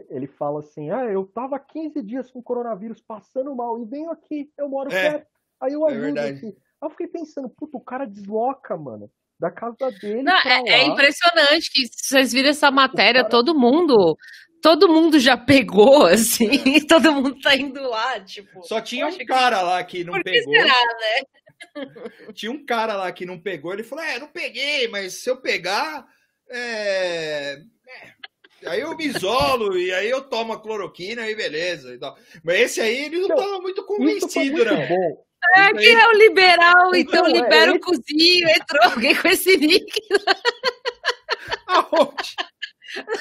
[0.10, 4.52] ele fala assim, ah, eu tava 15 dias com coronavírus passando mal e venho aqui,
[4.58, 5.28] eu moro é, perto,
[5.62, 6.46] aí eu é ajudo é aqui.
[6.48, 6.54] Aí
[6.84, 11.72] eu fiquei pensando, puta, o cara desloca, mano, da casa dele Não, é, é, impressionante
[11.72, 13.30] que vocês viram essa matéria, cara...
[13.30, 14.18] todo mundo,
[14.62, 18.62] todo mundo já pegou, assim, todo mundo tá indo lá, tipo...
[18.68, 20.54] Só tinha um cara lá que não Por que pegou.
[20.54, 21.74] será, né?
[22.36, 25.38] Tinha um cara lá que não pegou, ele falou, é, não peguei, mas se eu
[25.38, 26.06] pegar,
[26.52, 27.54] é...
[27.54, 28.17] é
[28.66, 31.94] Aí eu me isolo e aí eu tomo a cloroquina e beleza.
[31.94, 32.18] E tal.
[32.44, 34.88] Mas esse aí ele não estava muito convencido, não.
[34.88, 35.26] Bom.
[35.56, 38.50] É, que é o liberal, então Não, é libera o esse- cozinho.
[38.50, 40.02] Entrou alguém com esse nick
[41.68, 42.36] Aonde?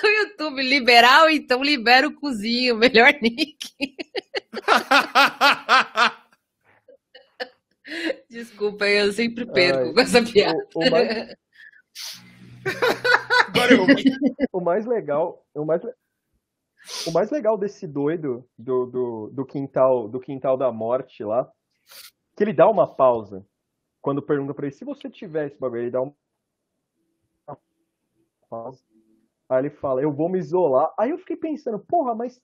[0.02, 0.62] no YouTube.
[0.62, 2.74] Liberal, então libera o cozinho.
[2.76, 3.58] Melhor nick.
[8.28, 10.66] Desculpa, eu sempre perco Ai, com essa piada.
[10.74, 11.08] O, o mais,
[13.56, 13.86] Agora eu
[14.52, 15.82] o mais legal, o mais,
[17.06, 21.50] o mais legal desse doido do, do, do quintal do quintal da morte lá,
[22.36, 23.46] que ele dá uma pausa
[24.02, 26.14] quando pergunta pra ele se você tiver esse bagulho, ele dá uma
[28.48, 28.80] pausa.
[29.48, 30.92] Aí ele fala, eu vou me isolar.
[30.98, 32.40] Aí eu fiquei pensando, porra, mas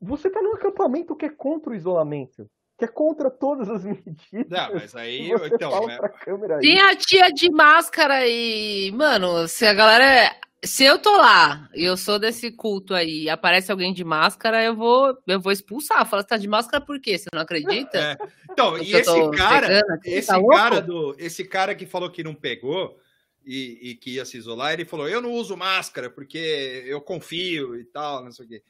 [0.00, 2.48] você tá num acampamento que é contra o isolamento,
[2.78, 4.46] que é contra todas as medidas.
[4.48, 5.96] Não, mas aí, você então, fala né?
[5.96, 6.92] pra câmera Tem aí.
[6.92, 10.36] a tia de máscara e, mano, se a galera.
[10.64, 14.64] Se eu tô lá e eu sou desse culto aí e aparece alguém de máscara,
[14.64, 16.04] eu vou, eu vou expulsar.
[16.08, 17.16] Fala, você tá de máscara por quê?
[17.16, 17.98] Você não acredita?
[17.98, 18.16] É.
[18.50, 20.56] Então, e esse cara, pegando esse tá louco?
[20.56, 22.98] cara do, esse cara que falou que não pegou
[23.44, 27.78] e, e que ia se isolar, ele falou: "Eu não uso máscara porque eu confio
[27.78, 28.62] e tal, não sei o quê".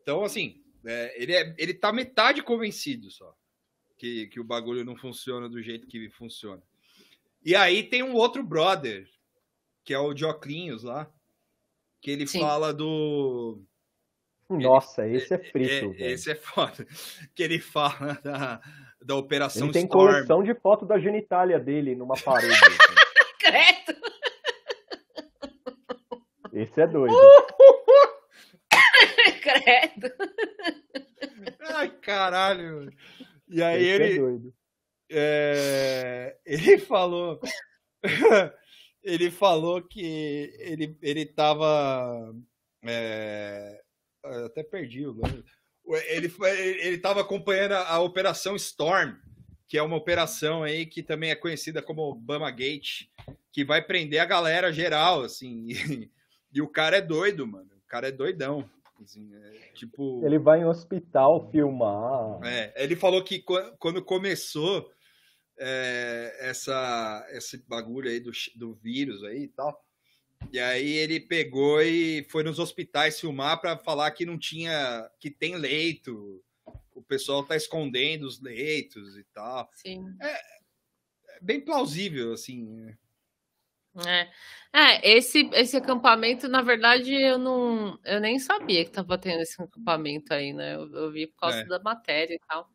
[0.00, 3.34] Então, assim, é, ele é, ele tá metade convencido só
[3.96, 6.62] que, que o bagulho não funciona do jeito que funciona.
[7.44, 9.08] E aí tem um outro brother,
[9.82, 11.10] que é o Dioclinhos lá,
[12.00, 12.40] que ele Sim.
[12.40, 13.62] fala do
[14.48, 16.86] Nossa, esse é frito, é, esse é foda.
[17.34, 18.60] Que ele fala da,
[19.00, 20.12] da Operação Ele tem Storm.
[20.12, 22.52] coleção de foto da genitália dele numa parede.
[22.52, 22.94] assim.
[23.40, 24.00] Credo.
[26.52, 27.14] Esse é doido.
[29.64, 30.14] Credo.
[31.60, 32.90] Ai, caralho.
[33.48, 34.54] E aí Esse é ele, doido.
[35.10, 37.40] é, ele falou.
[39.02, 42.34] ele falou que ele, ele tava.
[42.84, 43.80] é,
[44.24, 45.44] eu até perdi o nome.
[46.08, 46.32] Ele,
[46.80, 49.14] ele tava acompanhando a, a Operação Storm,
[49.68, 53.06] que é uma operação aí que também é conhecida como Obama Gate,
[53.52, 55.68] que vai prender a galera geral, assim.
[56.54, 57.68] E, e o cara é doido, mano.
[57.76, 58.70] O cara é doidão.
[59.02, 60.24] Assim, é, tipo.
[60.24, 62.40] Ele vai em hospital filmar.
[62.44, 64.90] É, ele falou que qu- quando começou
[65.58, 69.84] é, essa, esse bagulho aí do, do vírus aí e tal,
[70.52, 75.30] e aí ele pegou e foi nos hospitais filmar para falar que não tinha, que
[75.30, 76.42] tem leito,
[76.94, 79.68] o pessoal tá escondendo os leitos e tal.
[79.72, 80.14] Sim.
[80.20, 80.38] É
[81.40, 82.94] bem plausível, assim.
[84.06, 84.28] É.
[84.72, 87.98] É, esse, esse acampamento, na verdade, eu não.
[88.04, 90.74] Eu nem sabia que tava tendo esse acampamento aí, né?
[90.74, 91.64] Eu, eu vi por causa É.
[91.64, 92.68] da matéria e tal.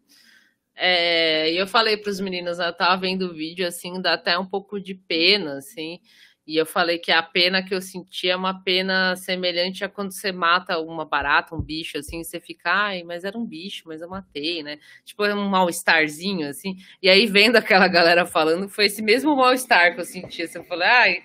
[0.75, 4.37] É, e eu falei para os meninos, eu tava vendo o vídeo, assim, dá até
[4.39, 5.99] um pouco de pena, assim.
[6.49, 10.11] E eu falei que a pena que eu senti é uma pena semelhante a quando
[10.11, 14.01] você mata uma barata, um bicho, assim, você fica, ai, mas era um bicho, mas
[14.01, 14.79] eu matei, né?
[15.05, 16.75] Tipo, é um mal-estarzinho, assim.
[17.03, 20.41] E aí, vendo aquela galera falando, foi esse mesmo mal-estar que eu senti.
[20.41, 21.23] Assim, eu falei, ai,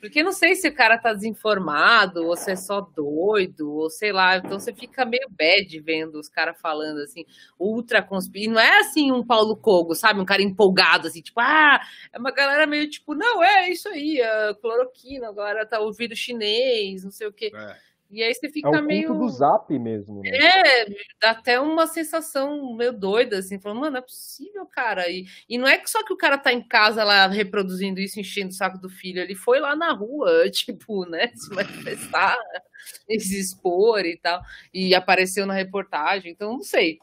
[0.00, 4.12] porque não sei se o cara tá desinformado, ou se é só doido, ou sei
[4.12, 4.36] lá.
[4.36, 7.24] Então você fica meio bad vendo os caras falando assim,
[7.58, 8.54] ultra conspiração.
[8.54, 10.20] Não é assim um Paulo Cogo, sabe?
[10.20, 11.80] Um cara empolgado, assim, tipo, ah,
[12.12, 16.18] é uma galera meio tipo, não, é isso aí, a cloroquina, agora tá o vírus
[16.18, 17.50] chinês, não sei o quê.
[17.54, 17.87] É.
[18.10, 19.14] E aí você É fica culto meio.
[19.14, 20.30] do zap mesmo, né?
[20.36, 20.84] É,
[21.20, 25.08] dá até uma sensação meio doida, assim, falando, mano, é possível, cara.
[25.08, 28.18] E, e não é que só que o cara tá em casa lá reproduzindo isso,
[28.18, 32.36] enchendo o saco do filho, ele foi lá na rua, tipo, né, se manifestar,
[33.20, 34.40] se expor e tal,
[34.72, 36.98] e apareceu na reportagem, então não sei.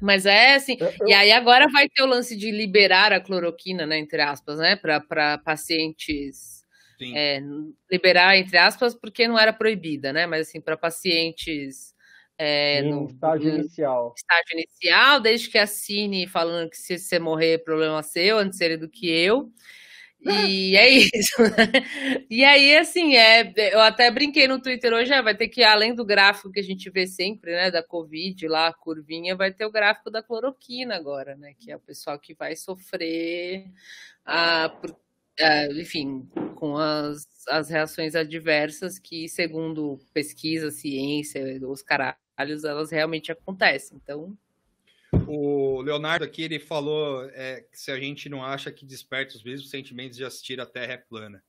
[0.00, 3.86] Mas é assim, Eu- e aí agora vai ter o lance de liberar a cloroquina,
[3.86, 6.55] né, entre aspas, né, para pacientes.
[7.00, 7.40] É,
[7.90, 10.26] liberar, entre aspas, porque não era proibida, né?
[10.26, 11.94] Mas assim, para pacientes
[12.38, 14.14] é, em no, estágio no inicial.
[14.16, 18.76] estágio inicial, desde que assine falando que se você morrer, é problema seu, antes ele
[18.76, 19.50] do que eu.
[20.20, 21.42] E é isso.
[21.42, 22.26] né?
[22.28, 25.94] E aí, assim, é, eu até brinquei no Twitter hoje, é, vai ter que, além
[25.94, 29.64] do gráfico que a gente vê sempre, né, da Covid, lá, a curvinha, vai ter
[29.64, 33.66] o gráfico da cloroquina agora, né, que é o pessoal que vai sofrer,
[34.24, 34.96] ah, por-
[35.40, 43.30] ah, enfim, com as, as reações adversas que, segundo pesquisa, ciência, os caralhos, elas realmente
[43.32, 43.98] acontecem.
[44.02, 44.36] Então,
[45.28, 49.42] O Leonardo aqui ele falou é, que se a gente não acha que desperta os
[49.44, 51.42] mesmos sentimentos de assistir a Terra é plana.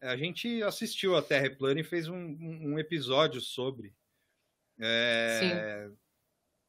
[0.00, 3.94] É, A gente assistiu a Terra é plana e fez um, um- episódio sobre.
[4.80, 5.88] É,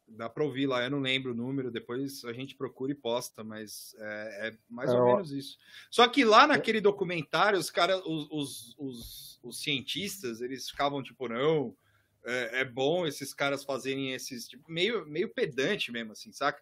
[0.08, 3.44] Dá para ouvir lá, eu não lembro o número, depois a gente procura e posta,
[3.44, 5.58] mas é, é mais É, ou menos isso.
[5.90, 11.28] Só que lá naquele documentário, os caras, os, os, os, os cientistas, eles ficavam tipo,
[11.28, 11.76] não,
[12.24, 16.62] é, é bom esses caras fazerem esses, tipo, meio, meio pedante mesmo, assim, saca?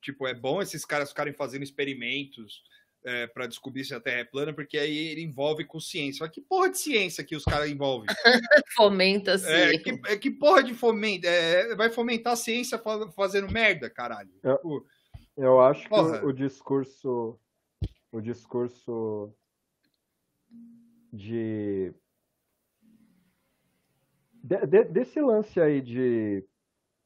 [0.00, 2.62] Tipo, é bom esses caras ficarem fazendo experimentos
[3.04, 6.24] é, para descobrir se a Terra é plana, porque aí ele envolve com ciência.
[6.24, 8.06] Mas que porra de ciência que os caras envolvem?
[8.76, 9.32] Fomenta.
[9.46, 11.26] É, que, é, que porra de fomento?
[11.26, 14.30] É, vai fomentar a ciência fa- fazendo merda, caralho.
[14.42, 14.54] É.
[14.56, 14.86] Tipo,
[15.36, 16.24] Eu acho que Porra.
[16.24, 17.38] o, o discurso.
[18.10, 19.32] O discurso
[21.12, 21.92] de,
[24.42, 26.44] de- de- desse lance aí de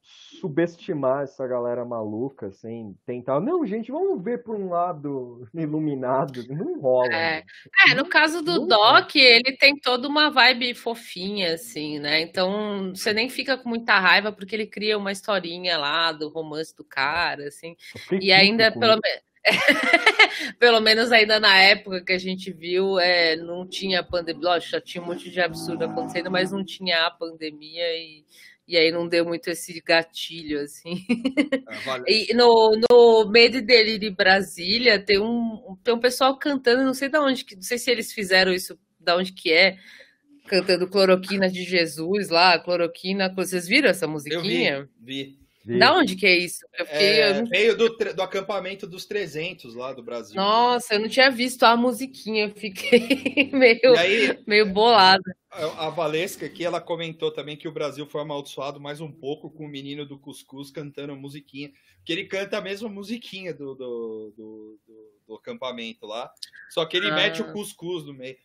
[0.03, 3.39] subestimar essa galera maluca, assim, tentar.
[3.39, 6.45] Não, gente, vamos ver por um lado iluminado.
[6.49, 7.13] Não rola.
[7.13, 7.43] É.
[7.89, 12.19] É, no caso do Não, Doc, ele tem toda uma vibe fofinha, assim, né?
[12.19, 16.75] Então você nem fica com muita raiva porque ele cria uma historinha lá do romance
[16.75, 17.77] do cara, assim.
[18.19, 19.43] E ainda, pelo, me-
[20.59, 24.49] pelo menos ainda na época que a gente viu, é, não tinha pandemia.
[24.49, 28.25] Lógico, já tinha um monte de absurdo acontecendo, mas não tinha a pandemia e,
[28.67, 31.05] e aí não deu muito esse gatilho, assim.
[31.85, 36.83] vale- E no, no Medo e Delírio em Brasília tem um, tem um pessoal cantando,
[36.83, 39.77] não sei de onde, não sei se eles fizeram isso, da onde que é,
[40.47, 43.33] cantando Cloroquina de Jesus lá, Cloroquina.
[43.33, 44.89] Vocês viram essa eu vi, musiquinha?
[44.99, 45.42] vi.
[45.65, 45.79] Vi.
[45.79, 46.65] Da onde que é isso?
[46.77, 50.35] Eu fiquei, É, eu não- veio do, do acampamento dos 300 lá do Brasil.
[50.35, 55.23] Nossa, eu não tinha visto a musiquinha, eu fiquei meio, aí, meio bolada.
[55.49, 59.49] a a Valesca aqui, ela comentou também que o Brasil foi amaldiçoado mais um pouco
[59.49, 61.71] com o menino do Cuscuz cantando a musiquinha.
[62.05, 66.29] Que ele canta a mesma musiquinha do, do, do, do- do acampamento lá.
[66.71, 67.15] Só que ele Ah.
[67.15, 68.35] mete o cuscuz no meio.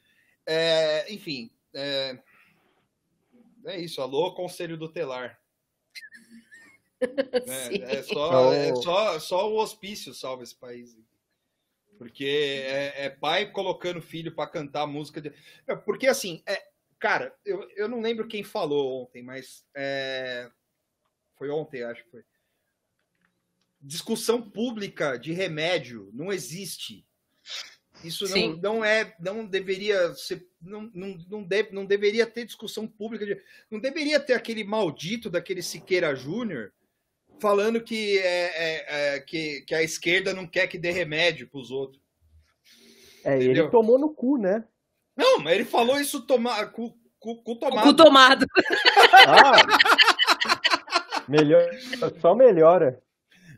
[0.47, 2.17] É, enfim, é,
[3.67, 4.01] é isso.
[4.01, 5.37] Alô, Conselho do Telar.
[7.71, 8.83] É, é só, é Oh.
[8.83, 10.97] só, só o hospício salva esse país.
[11.97, 15.21] Porque é, é pai colocando filho para cantar música.
[15.21, 15.33] De...
[15.67, 16.63] É, Porque assim, é,
[16.99, 20.51] cara, eu, eu não lembro quem falou ontem, mas é,
[21.37, 22.25] foi ontem, acho que foi.
[23.81, 27.07] Discussão pública de remédio não existe.
[28.05, 28.61] Isso não, Sim.
[28.63, 33.43] não é, não deveria ser, não, não, não, deve, não deveria ter discussão pública, de,
[33.69, 36.73] não deveria ter aquele maldito daquele Siqueira Júnior
[37.41, 41.61] falando que, é, é, é, que, que a esquerda não quer que dê remédio para
[41.61, 42.03] os outros.
[43.25, 43.65] É, entendeu?
[43.65, 44.65] ele tomou no cu, né?
[45.17, 47.85] Não, mas ele falou isso com, com, com O tomado.
[47.85, 48.47] cu tomado.
[49.27, 49.53] Ah!
[51.29, 51.69] melhor,
[52.21, 53.03] só melhora.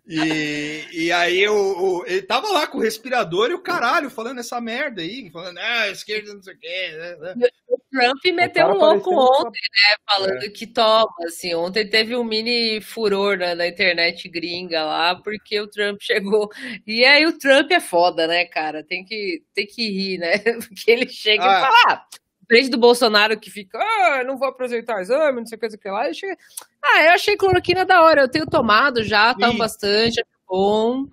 [0.06, 1.54] E, e aí o,
[2.00, 5.58] o- ele tava lá com o respirador e o caralho falando essa merda aí, falando,
[5.58, 6.90] ah, a esquerda não sei o quê.
[6.96, 7.48] né, né.
[7.92, 9.96] Trump meteu cara um louco ontem, né?
[10.08, 11.54] Falando que toma, assim.
[11.54, 16.48] Ontem teve um mini furor na, na internet gringa lá, porque o Trump chegou.
[16.86, 18.82] E aí o Trump é foda, né, cara?
[18.84, 20.32] Tem que, tem que rir, né?
[20.68, 21.58] Porque ele chega Ah.
[21.58, 21.74] e fala.
[21.88, 22.06] Ah,
[22.48, 25.66] Frente do Bolsonaro que fica, ah, eu não vou apresentar exame, não sei o que,
[25.66, 26.04] não sei o que lá.
[26.06, 26.36] Ele chega,
[26.82, 31.06] ah, eu achei cloroquina da hora, eu tenho tomado já, tá bastante, é bom.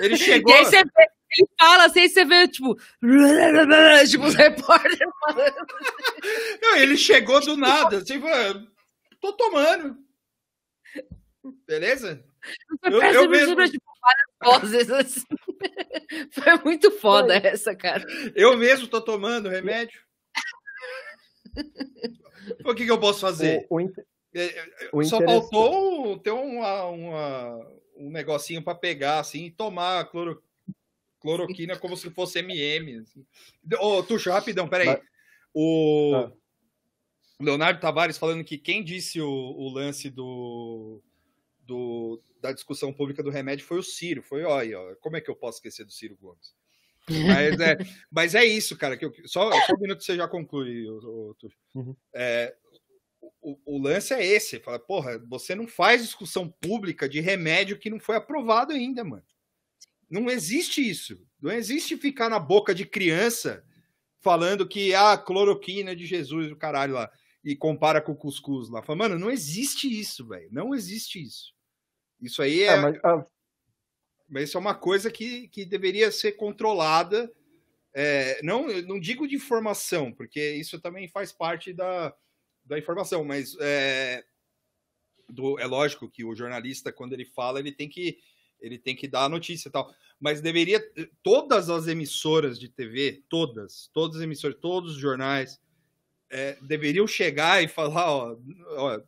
[0.00, 0.54] Ele E chegou.
[0.54, 1.06] aí você vê,
[1.38, 2.74] ele fala assim, você vê, tipo,
[4.10, 5.54] tipo, os repórteres falando.
[6.62, 7.98] Não, ele chegou do nada.
[7.98, 8.66] Assim, falou,
[9.20, 9.96] tô tomando.
[11.66, 12.24] Beleza?
[12.82, 15.20] Eu- eu mesmo- mistura, tipo, várias vozes, assim.
[16.32, 17.50] Foi muito foda Foi.
[17.50, 18.04] essa, cara.
[18.34, 19.98] Eu mesmo tô tomando remédio.
[22.64, 23.66] O que, que eu posso fazer?
[23.70, 24.02] O, o inte-
[24.34, 30.04] É, é, o Só faltou ter uma, uma- um negocinho para pegar assim e tomar
[30.10, 30.42] cloro,
[31.24, 32.98] cloroquina como se fosse MM.
[32.98, 33.24] Assim.
[33.80, 34.86] Ô, Tuxo, rapidão, peraí.
[34.86, 35.00] Mas-
[35.56, 36.32] O Ah.
[37.40, 41.00] Leonardo Tavares falando que quem disse o, o lance do,
[41.60, 44.22] do- da discussão pública do remédio foi o Ciro.
[44.22, 46.54] Foi, aí, ó, como é que eu posso esquecer do Ciro Gomes?
[47.08, 47.76] Mas é,
[48.10, 48.96] mas é isso, cara.
[48.96, 51.56] Que eu, só, só um minuto que você já conclui, ô, Tuxo.
[51.74, 51.94] Uhum.
[52.12, 52.54] É,
[53.40, 54.58] o, o lance é esse.
[54.58, 59.24] Fala, porra, você não faz discussão pública de remédio que não foi aprovado ainda, mano.
[60.14, 61.20] Não existe isso.
[61.42, 63.64] Não existe ficar na boca de criança
[64.20, 67.10] falando que a ah, cloroquina de Jesus, o caralho lá,
[67.42, 68.80] e compara com o cuscuz lá.
[68.80, 70.48] Fala, mano, não existe isso, velho.
[70.52, 71.52] Não existe isso.
[72.20, 73.26] Isso aí é, É, mas, ah,
[74.28, 77.30] mas isso é uma coisa que, que deveria ser controlada.
[77.92, 82.14] É, não, não digo de informação, porque isso também faz parte da,
[82.64, 84.24] da informação, mas é,
[85.28, 88.18] do- é lógico que o jornalista, quando ele fala, ele tem que,
[88.60, 89.92] ele tem que dar a notícia e tal.
[90.20, 90.82] Mas deveria.
[91.22, 95.60] Todas as emissoras de TV, todas, todas as emissoras, todos os jornais,
[96.30, 98.36] é, deveriam chegar e falar: ó,
[98.76, 99.00] ó,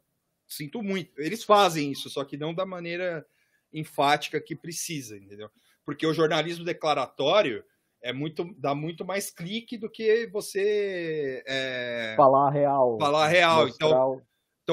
[0.47, 1.13] sinto muito.
[1.21, 3.27] Eles fazem isso, só que não da maneira
[3.73, 5.51] enfática que precisa, entendeu?
[5.85, 7.65] Porque o jornalismo declaratório
[8.03, 12.99] é muito dá muito mais clique do que você é, Falar real.
[12.99, 13.69] falar real.
[13.69, 14.23] Então, mostrar- então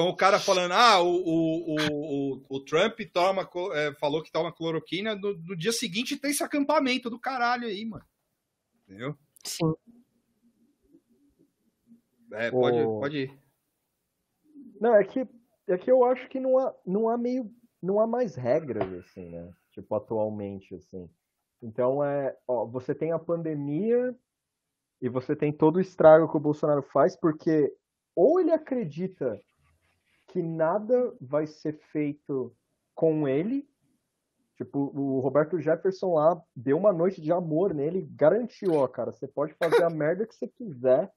[0.02, 4.52] o cara falando, ah, o, o, o, o, o Trump toma, é, falou que toma
[4.52, 8.04] cloroquina, no, no dia seguinte tem esse acampamento do caralho aí, mano.
[8.82, 9.16] Entendeu?
[9.44, 9.72] Sim.
[12.32, 13.38] É, pode, O- pode ir.
[14.80, 15.26] Não, é que,
[15.68, 17.50] é que eu acho que não há, não há meio.
[17.80, 19.52] Não há mais regras, assim, né?
[19.70, 21.08] Tipo, atualmente, assim.
[21.62, 22.36] Então é.
[22.48, 24.14] Ó, você tem a pandemia
[25.00, 27.72] e você tem todo o estrago que o Bolsonaro faz, porque
[28.16, 29.38] ou ele acredita
[30.34, 32.52] que nada vai ser feito
[32.92, 33.64] com ele.
[34.56, 39.28] Tipo, o Roberto Jefferson lá deu uma noite de amor nele, garantiu, ó, cara, você
[39.28, 41.12] pode fazer a merda que você quiser,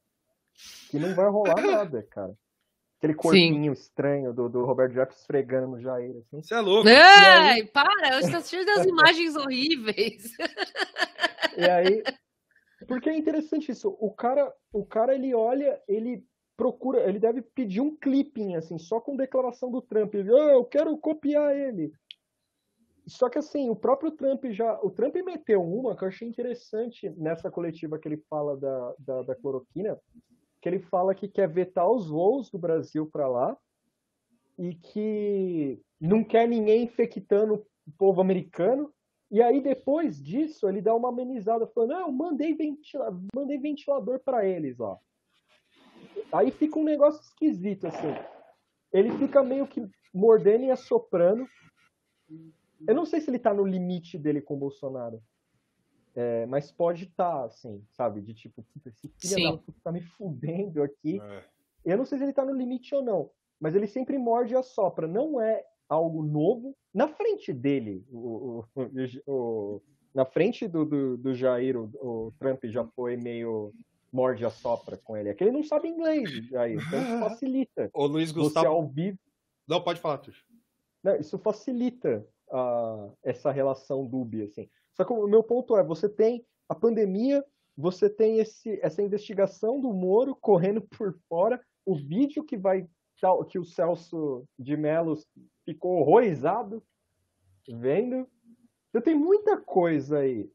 [0.91, 2.35] que não vai rolar nada, cara.
[2.99, 6.41] Aquele corpinho estranho do, do Roberto Jefferson esfregando no Jair, assim.
[6.41, 6.87] Você é louco.
[6.87, 10.31] Ai, para, eu estou cheio das imagens horríveis.
[11.57, 12.03] E aí,
[12.87, 13.97] porque é interessante isso.
[13.99, 16.23] O cara, o cara ele olha, ele
[16.57, 20.15] procura, ele deve pedir um clipping assim, só com declaração do Trump.
[20.15, 21.93] Ele, "Ah, eu quero copiar ele.
[23.05, 27.09] Só que assim, o próprio Trump já, o Trump meteu uma que eu achei interessante
[27.11, 29.97] nessa coletiva que ele fala da, da, da cloroquina,
[30.61, 33.57] que ele fala que quer vetar os voos do Brasil para lá
[34.57, 38.91] e que não quer ninguém infectando o povo americano.
[39.31, 44.45] E aí, depois disso, ele dá uma amenizada, falando: Não, mandei, ventila mandei ventilador para
[44.45, 44.99] eles, ó.
[46.31, 48.07] Aí fica um negócio esquisito, assim.
[48.91, 51.47] Ele fica meio que mordendo e assoprando.
[52.87, 55.21] Eu não sei se ele tá no limite dele com o Bolsonaro.
[56.15, 58.21] É, mas pode estar, assim, sabe?
[58.21, 61.19] De tipo, "Puta, esse filho da puta tá me fudendo aqui.
[61.21, 61.43] É.
[61.85, 64.57] Eu não sei se ele tá no limite ou não, mas ele sempre morde e
[64.57, 65.07] assopra.
[65.07, 66.75] Não é algo novo.
[66.93, 69.31] Na frente dele, o, o- o-
[69.75, 69.81] o-
[70.13, 73.71] na frente do, do, do Jair, o, o Trump já foi meio
[74.17, 75.29] morde e assopra com ele.
[75.29, 77.89] É que ele não sabe inglês, Jair, então isso facilita.
[77.93, 78.67] Ô, Luiz Gustavo.
[78.67, 79.19] ao vivo.
[79.67, 80.43] Não, pode falar, Tuxo.
[81.03, 84.67] Não, isso facilita ah, essa relação dúbia, assim.
[84.95, 87.45] Só que o meu ponto é, você tem a pandemia,
[87.77, 92.87] você tem esse, essa investigação do Moro correndo por fora, o vídeo que vai
[93.49, 95.17] que o Celso de Mello
[95.65, 96.83] ficou horrorizado
[97.67, 98.27] vendo.
[98.89, 100.47] Então tem muita coisa aí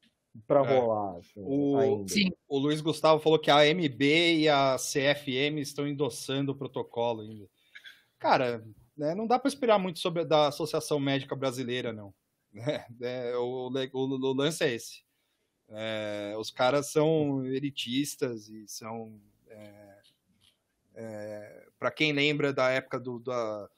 [0.46, 0.78] para É.
[0.78, 2.04] rolar assim, O-.
[2.48, 7.48] O Luiz Gustavo falou que a AMB e a CFM estão endossando o protocolo ainda.
[8.18, 8.64] Cara,
[8.96, 12.14] né, não dá para esperar muito sobre da Associação Médica Brasileira, não.
[13.00, 15.02] É, o, o- o lance é esse.
[15.70, 19.18] É, os caras são elitistas e são.
[21.78, 23.18] para quem lembra da época do.
[23.18, 23.68] Da,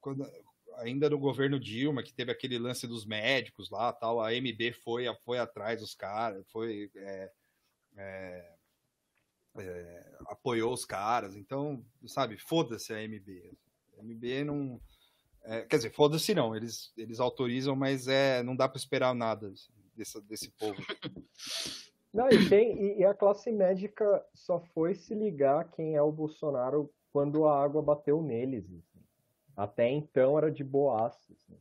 [0.00, 0.30] quando-
[0.78, 5.04] ainda no governo Dilma, que teve aquele lance dos médicos lá, tal, a MB foi,
[5.24, 6.90] foi atrás dos caras, foi.
[6.96, 7.30] é,
[7.96, 8.52] é,
[9.58, 13.56] é, apoiou os caras, então, sabe, foda-se a MB.
[13.98, 14.80] A MB não.
[15.44, 19.52] é, quer dizer, foda-se não, eles, eles autorizam, mas é, não dá para esperar nada
[19.94, 20.76] desse, desse povo.
[22.10, 26.10] Não, e, tem, e- e a classe médica só foi se ligar quem é o
[26.10, 28.64] Bolsonaro quando a água bateu neles.
[29.58, 31.32] Até então era de boaça.
[31.32, 31.58] assim.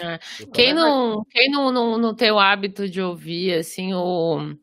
[0.00, 0.18] É.
[0.54, 4.54] Quem não, quem não, não, não tem o hábito de ouvir, assim, o,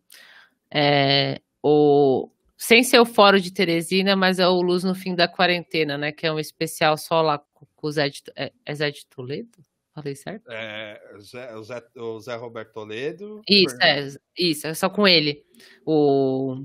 [0.74, 2.30] é, o.
[2.56, 6.14] Sem ser o Fórum de Teresina, mas é o Luz no Fim da Quarentena, né?
[6.14, 7.38] Que é um especial só lá
[7.76, 9.58] com o Zé de, é, é Zé de Toledo?
[9.94, 10.50] Falei certo?
[10.50, 13.42] É, o, Zé, o, Zé, o Zé Roberto Toledo.
[13.50, 14.08] Isso, é,
[14.38, 15.44] isso, é só com ele.
[15.86, 16.64] O,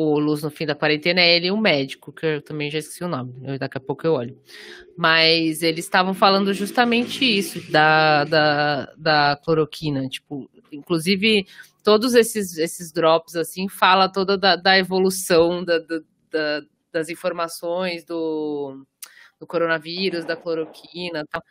[0.00, 2.78] o Luz no Fim da Quarentena é ele e um médico, que eu também já
[2.78, 4.38] esqueci o nome, eu- daqui a pouco eu olho.
[4.96, 11.46] Mas eles estavam falando justamente isso, da, da, da cloroquina, tipo, inclusive
[11.82, 18.04] todos esses, esses drops, assim, fala toda da, da evolução da, da- da- das informações
[18.04, 18.84] do,
[19.40, 21.42] do coronavírus, da cloroquina tal.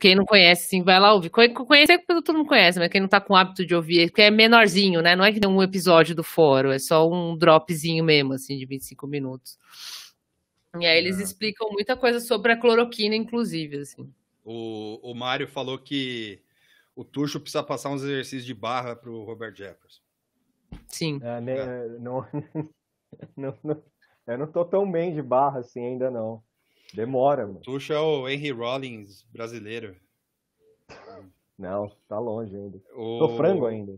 [0.00, 1.30] Quem não conhece, assim, vai lá ouvir.
[1.30, 4.22] Conhe- Conhecer todo mundo conhece, mas quem não tá com o hábito de ouvir, porque
[4.22, 5.14] é menorzinho, né?
[5.14, 8.66] Não é que nem um episódio do fórum, é só um dropzinho mesmo, assim, de
[8.66, 9.58] 25 minutos.
[10.78, 11.22] E aí eles É.
[11.22, 14.12] explicam muita coisa sobre a cloroquina, inclusive, assim.
[14.44, 16.40] O, o Mário falou que
[16.96, 20.00] o Tuxo precisa passar uns exercícios de barra pro Robert Jefferson.
[20.88, 21.20] Sim.
[21.22, 22.24] É, né, não,
[23.36, 23.82] não, não-
[24.26, 26.42] eu não tô tão bem de barra assim ainda não.
[26.94, 27.58] Demora, mano.
[27.58, 29.96] O Tuxo é o Henry Rollins brasileiro.
[31.58, 32.80] Não, tá longe ainda.
[32.94, 33.18] O...
[33.18, 33.94] Tô frango ainda.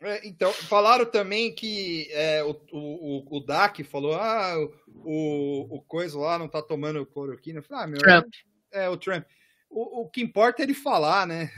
[0.00, 4.54] É, então, falaram também que é, o, o, o DAC falou: ah,
[4.88, 7.58] o, o coisa lá não tá tomando cloroquina.
[7.58, 8.32] Eu falei, ah, meu, Trump.
[8.72, 9.24] é o Trump.
[9.70, 11.50] O, o que importa é ele falar, né?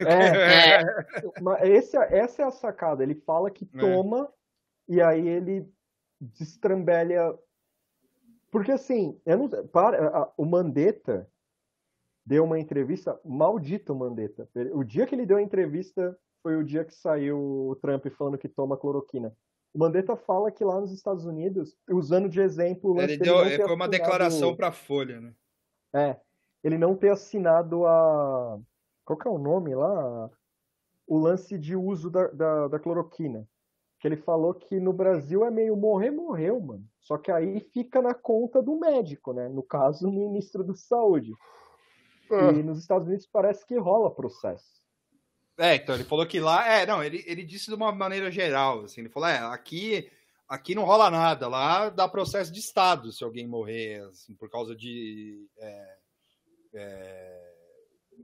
[0.80, 0.84] É,
[1.42, 3.02] mas esse, essa é a sacada.
[3.02, 3.78] Ele fala que É.
[3.78, 4.32] toma
[4.88, 5.68] e aí ele
[6.20, 7.34] destrambelha.
[8.50, 11.28] Porque assim, eu não, para, a- o Mandetta
[12.26, 14.48] deu uma entrevista, maldito Mandetta.
[14.72, 18.38] O dia que ele deu a entrevista foi o dia que saiu o Trump falando
[18.38, 19.34] que toma cloroquina.
[19.72, 23.74] O Mandetta fala que lá nos Estados Unidos, usando de exemplo, o Ele deu, foi
[23.74, 25.34] uma declaração para a Folha, né?
[25.94, 26.20] é,
[26.62, 28.58] ele não ter assinado a.
[29.04, 30.30] Qual que é o nome lá?
[31.06, 33.48] O lance de uso da, da, da cloroquina.
[34.00, 36.84] Que ele falou que no Brasil é meio morrer, morreu, mano.
[37.00, 39.48] Só que aí fica na conta do médico, né?
[39.48, 41.32] No caso, o ministro da Saúde.
[42.30, 44.80] E nos Estados Unidos parece que rola processo.
[45.58, 46.66] É, então ele falou que lá.
[46.66, 48.84] É, não, ele, ele disse de uma maneira geral.
[48.84, 50.10] Assim, ele falou: é, aqui,
[50.48, 51.48] aqui não rola nada.
[51.48, 55.46] Lá dá processo de Estado se alguém morrer, assim, por causa de.
[55.58, 55.96] É,
[56.74, 57.49] é,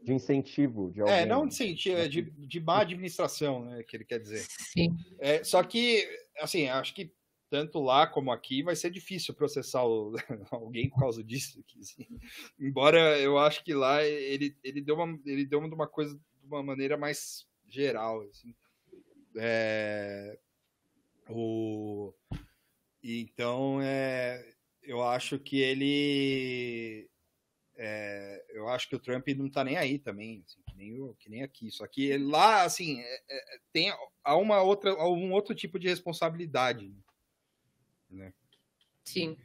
[0.06, 1.16] De incentivo de alguém.
[1.16, 3.82] é, não de sentido, é de, de má administração, né?
[3.82, 4.46] Que ele quer dizer.
[4.48, 4.96] sim.
[5.18, 6.06] É, só que,
[6.38, 7.12] assim, acho que
[7.50, 10.14] tanto lá como aqui vai ser difícil processar o-
[10.52, 11.58] alguém por causa disso.
[11.58, 12.06] aqui, assim.
[12.58, 16.46] Embora eu acho que lá ele, ele deu uma ele deu uma, uma coisa de
[16.46, 18.22] uma maneira mais geral.
[18.22, 18.54] Assim.
[19.36, 20.38] É,
[21.28, 22.12] o,
[23.02, 24.54] então, é,
[24.84, 27.08] eu acho que ele.
[27.78, 31.30] É, eu acho que o Trump não tá nem aí também, assim, que, nem que
[31.30, 31.70] nem aqui.
[31.70, 33.92] Só que lá, assim, é- é- tem
[34.24, 36.92] há uma outra, há um outro tipo de responsabilidade.
[38.10, 38.32] Né?
[39.04, 39.36] Sim.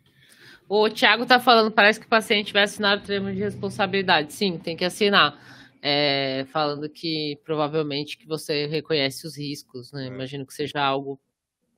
[0.68, 4.34] O Thiago tá falando, parece que o paciente vai assinar o termo de responsabilidade.
[4.34, 5.38] Sim, tem que assinar.
[5.82, 10.06] É, falando que provavelmente que você reconhece os riscos, né?
[10.06, 10.08] É.
[10.08, 11.20] Imagino que seja algo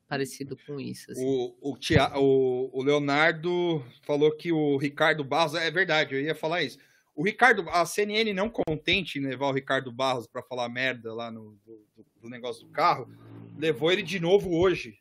[0.07, 1.11] parecido com isso.
[1.11, 1.23] assim.
[1.25, 5.55] O, o, Tia- o- o Leonardo falou que o Ricardo Barros.
[5.55, 6.77] É verdade, eu ia falar isso.
[7.15, 11.29] O Ricardo, a CNN não contente em levar o Ricardo Barros para falar merda lá
[11.29, 11.85] no do,
[12.21, 13.07] do- negócio do carro,
[13.57, 14.97] levou ele de novo hoje.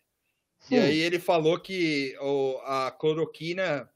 [0.60, 0.78] E Sim.
[0.78, 3.88] aí ele falou que o- a cloroquina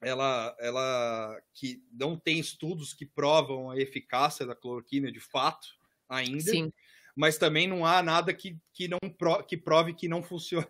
[0.00, 5.68] ela, ela que não tem estudos que provam a eficácia da cloroquina de fato
[6.08, 6.72] ainda, Sim.
[7.14, 10.68] Mas também não há nada que, que não pro- que prove que não funciona.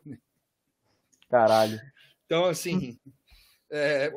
[1.30, 1.80] Caralho.
[2.26, 2.98] Então, assim,
[3.70, 4.12] é,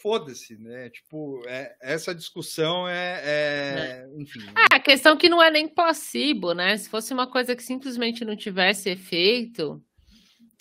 [0.00, 0.90] foda-se, né?
[0.90, 4.40] Tipo, é- essa discussão é, é- enfim.
[4.70, 6.76] É, a questão é que não é nem placebo, né?
[6.76, 9.82] Se fosse uma coisa que simplesmente não tivesse efeito,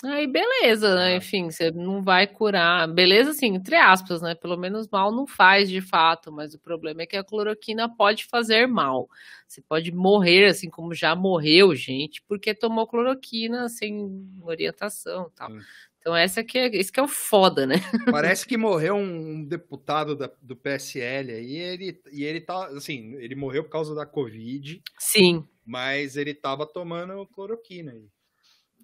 [0.08, 1.16] aí beleza, né?
[1.18, 2.88] Enfim, você não vai curar.
[2.88, 4.36] Beleza, assim, entre aspas, né?
[4.36, 8.26] Pelo menos mal não faz de fato, mas o problema é que a cloroquina pode
[8.26, 9.10] fazer mal.
[9.48, 15.50] Você pode morrer, assim como já morreu gente, porque tomou cloroquina sem orientação e tal.
[15.52, 15.60] Sim.
[16.00, 17.78] Então, essa que é, esse que é o foda, né?
[18.12, 23.34] Parece que morreu um deputado da- do PSL aí, ele, e ele tá, assim, ele
[23.34, 28.08] morreu por causa da Covid, Sim, mas ele tava tomando cloroquina aí.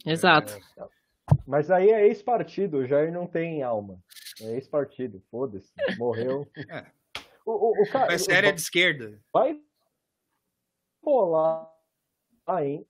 [0.03, 0.59] exato.
[1.47, 4.01] Mas aí é ex-partido, o Jair não tem alma.
[4.41, 5.71] É ex-partido, foda-se.
[5.97, 6.47] Morreu.
[6.69, 6.85] É.
[7.45, 9.19] O, o, o O cara, PSL é de esquerda.
[9.33, 9.59] vai
[11.03, 11.67] rolar
[12.45, 12.85] aí.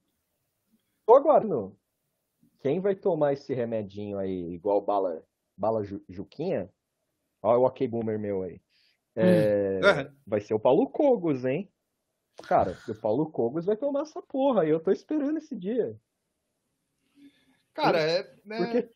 [1.06, 1.78] Tô aguardando.
[2.60, 5.24] Quem vai tomar esse remedinho aí, igual bala,
[5.58, 6.70] bala Ju- Juquinha?
[7.42, 8.62] Olha o ok boomer meu aí.
[9.16, 10.12] É, É.
[10.28, 11.72] Vai ser o Paulo Cogos, hein?
[12.44, 15.98] Cara, o Paulo Cogos vai tomar essa porra e eu tô esperando esse dia.
[17.74, 18.34] Cara, é.
[18.45, 18.89] né, Porque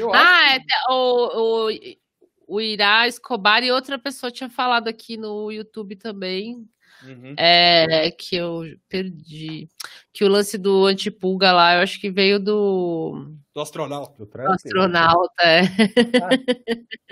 [0.00, 5.16] eu acho Ah, é, o, o, o Irá Escobar e outra pessoa tinha falado aqui
[5.16, 6.68] no YouTube também,
[7.02, 7.34] Uhum.
[7.38, 9.68] é, que eu perdi,
[10.12, 14.12] que o lance do antipulga lá, eu acho que veio do, Do astronauta.
[14.14, 15.60] do do Trump, astronauta, é.
[15.60, 16.28] Ah.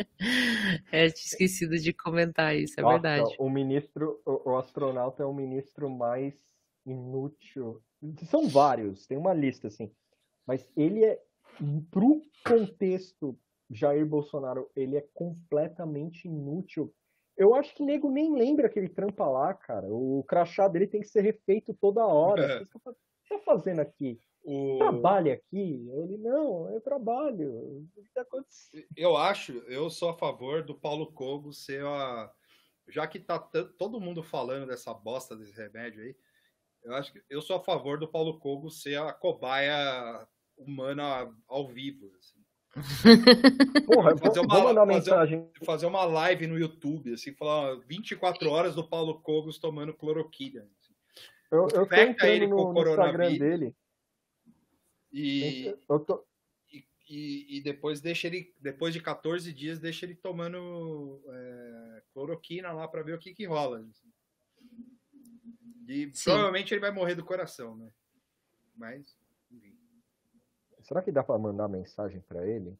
[0.90, 3.36] É, tinha esquecido de comentar isso, é Nossa, verdade.
[3.39, 6.35] O ministro, o, o astronauta é o ministro mais
[6.85, 7.82] inútil.
[8.28, 9.90] São vários, tem uma lista assim.
[10.47, 11.20] Mas ele é,
[11.90, 13.39] pro contexto
[13.70, 16.94] Jair Bolsonaro, ele é completamente inútil.
[17.36, 19.86] Eu acho que nego nem lembra que ele trampa lá, cara.
[19.89, 22.62] O crachá dele tem que ser refeito toda hora.
[22.62, 22.78] O que você
[23.28, 24.18] tá fazendo aqui?
[24.43, 24.78] O...
[24.78, 25.90] Trabalha aqui?
[25.93, 27.52] Ele, não, eu trabalho.
[27.52, 28.86] O que tá acontecendo?
[28.97, 32.32] Eu acho, eu sou a favor do Paulo Cogo ser a.
[32.89, 33.39] Já que tá
[33.77, 36.16] todo mundo falando dessa bosta desse remédio aí,
[36.85, 40.24] eu acho que eu sou a favor do Paulo Cogo ser a cobaia
[40.57, 42.12] humana ao vivo.
[42.19, 42.37] assim.
[43.87, 45.51] Porra, eu Fazer vou, uma- vou mandar fazer- mensagem.
[45.65, 50.62] Fazer uma live no YouTube, assim, falar ó, 24 horas do Paulo Cogos tomando cloroquina.
[50.81, 50.95] assim.
[51.51, 53.74] Eu, eu tô entrando no, no Instagram dele.
[55.12, 56.24] E, Eu tô,
[57.09, 62.87] e, e depois deixa ele, depois de 14 dias, deixa ele tomando é, cloroquina lá
[62.89, 63.87] para ver o que, que rola.
[65.89, 66.24] E Sim.
[66.24, 67.89] provavelmente ele vai morrer do coração, né?
[68.77, 69.16] Mas.
[70.87, 72.77] Será que dá pra mandar mensagem pra ele?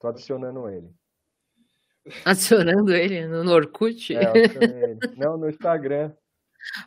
[0.00, 0.90] Tô adicionando ele.
[2.24, 4.14] Acionando ele no, no Orkut.
[4.14, 4.98] É, ele.
[5.16, 6.12] Não, no Instagram.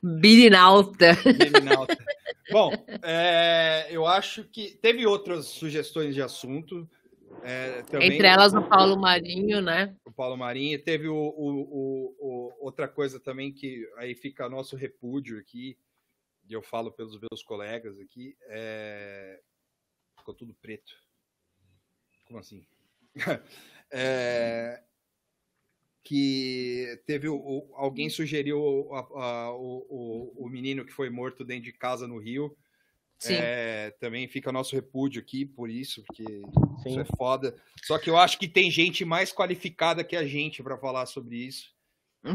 [0.04, 1.16] Birinalta.
[2.52, 2.72] Bom,
[3.04, 6.88] é, eu acho que teve outras sugestões de assunto.
[7.44, 9.96] é, também, Entre elas o Paulo Marinho, né?
[10.06, 10.82] o Paulo Marinho.
[10.84, 15.78] Teve o, o- o- o- outra coisa também que aí fica nosso repúdio aqui,
[16.50, 19.40] e eu falo pelos meus colegas aqui, é,
[20.28, 20.92] ficou tudo preto.
[22.26, 22.66] Como assim?
[23.90, 24.84] É,
[26.04, 31.10] que teve o, o- alguém sugeriu o, a- a- o, o- o menino que foi
[31.10, 32.54] morto dentro de casa no Rio.
[33.18, 33.36] Sim.
[33.36, 37.00] É, também fica nosso repúdio aqui por isso, porque isso Sim.
[37.00, 37.56] é foda.
[37.86, 41.38] Só que eu acho que tem gente mais qualificada que a gente para falar sobre
[41.38, 41.74] isso.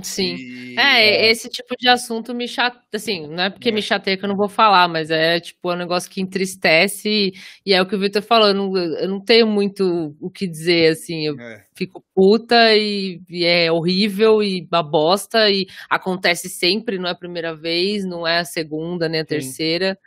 [0.03, 0.37] Sim.
[0.37, 3.73] E- É, esse tipo de assunto me chateia, assim, não é porque É.
[3.73, 7.09] me chateia que eu não vou falar, mas é tipo é um negócio que entristece
[7.09, 7.33] e,
[7.67, 10.47] e é o que o Victor falou, eu não, eu não tenho muito o que
[10.47, 16.49] dizer, assim, eu é, fico puta e, e é horrível e uma bosta e acontece
[16.49, 19.99] sempre, não é a primeira vez, não é a segunda nem a terceira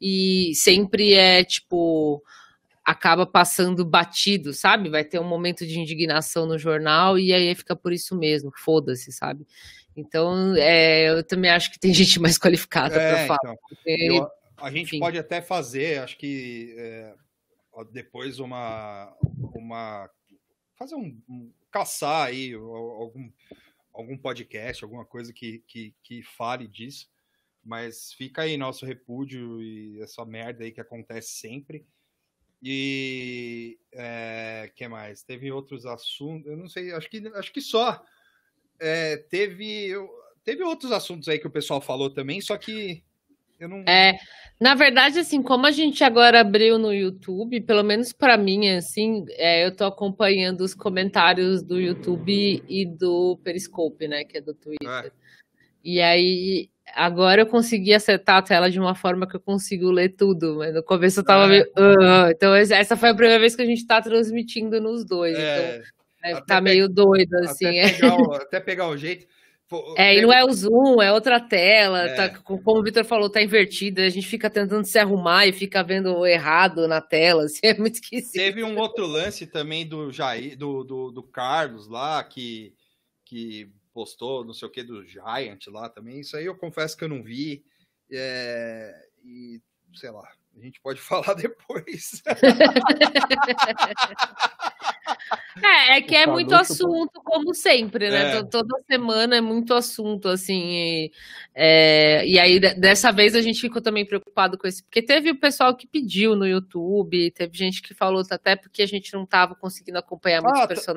[0.00, 2.22] e sempre é tipo
[2.90, 4.88] acaba passando batido, sabe?
[4.88, 9.12] Vai ter um momento de indignação no jornal e aí fica por isso mesmo, foda-se,
[9.12, 9.46] sabe?
[9.96, 13.38] Então, é, eu também acho que tem gente mais qualificada é, para falar.
[13.42, 14.28] então, porque- eu-
[14.62, 14.98] a gente enfim.
[14.98, 17.14] pode até fazer, acho que é,
[17.90, 19.10] depois uma,
[19.54, 20.10] uma
[20.76, 23.30] fazer um, um- caçar aí algum,
[23.94, 27.08] algum podcast, alguma coisa que, que, que fale disso.
[27.64, 31.86] Mas fica aí nosso repúdio e essa merda aí que acontece sempre.
[32.62, 35.22] E é, que mais?
[35.22, 38.02] Teve outros assuntos, eu não sei, acho que acho que só.
[38.78, 39.94] É, teve
[40.44, 43.02] teve outros assuntos aí que o pessoal falou também, só que
[43.58, 43.84] eu não.
[43.86, 44.18] É,
[44.58, 49.24] na verdade, assim, como a gente agora abriu no YouTube, pelo menos para mim, assim,
[49.30, 54.54] é, eu tô acompanhando os comentários do YouTube e do Periscope, né, que é do
[54.54, 54.88] Twitter.
[54.88, 55.12] É.
[55.84, 60.10] E aí, agora eu consegui acertar a tela de uma forma que eu consigo ler
[60.10, 61.48] tudo, mas no começo eu tava É.
[61.48, 61.66] meio.
[61.76, 62.28] "Ah".
[62.30, 65.32] então, essa foi a primeira vez que a gente tá transmitindo nos dois.
[65.34, 65.44] Então,
[66.22, 67.66] É, até tá meio doido, assim.
[67.66, 69.26] até, É, pegar o, até pegar o jeito.
[69.96, 72.02] É, e não é o Zoom, é outra tela.
[72.02, 72.14] É.
[72.14, 74.02] Tá, como o Vitor falou, tá invertida.
[74.02, 77.44] A gente fica tentando se arrumar e fica vendo errado na tela.
[77.46, 78.32] Assim, é muito esquisito.
[78.32, 82.74] Teve um outro lance também do Jair, do, do, do Carlos lá, que,
[83.24, 83.70] que
[84.00, 86.20] postou não sei o que do Giant lá também.
[86.20, 87.62] Isso aí eu confesso que eu não vi.
[88.10, 89.60] É, e
[89.94, 92.22] sei lá, a gente pode falar depois.
[95.62, 98.36] É, é que é O muito assunto, como sempre, né?
[98.38, 98.42] É.
[98.42, 100.60] To- Toda semana é muito assunto, assim.
[100.72, 101.12] E,
[101.54, 104.82] é, e aí, de- dessa vez, a gente ficou também preocupado com esse.
[104.82, 108.86] Porque teve o pessoal que pediu no YouTube, teve gente que falou até porque a
[108.86, 110.68] gente não estava conseguindo acompanhar Ah, tá.
[110.68, 110.94] person...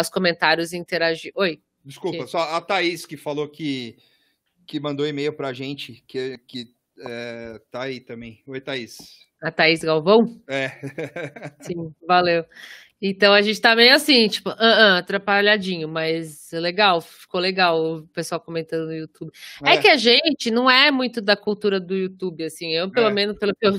[0.00, 1.32] os comentários e interagir.
[1.34, 1.60] Oi.
[1.84, 2.26] Desculpa, Que?
[2.30, 3.96] só a Thaís que falou que,
[4.66, 6.66] que mandou e-mail pra gente, que, que
[7.06, 8.42] é, tá aí também.
[8.46, 8.98] Oi, Thaís.
[9.42, 10.40] A Thaís Galvão?
[10.48, 10.68] É.
[11.60, 12.44] Sim, valeu.
[13.04, 18.06] Então a gente tá meio assim, tipo, ah, ah, atrapalhadinho, mas legal, ficou legal o
[18.06, 19.32] pessoal comentando no YouTube.
[19.64, 19.76] É.
[19.76, 23.12] que a gente não é muito da cultura do YouTube, assim, eu, pelo É.
[23.12, 23.72] menos, pelo que eu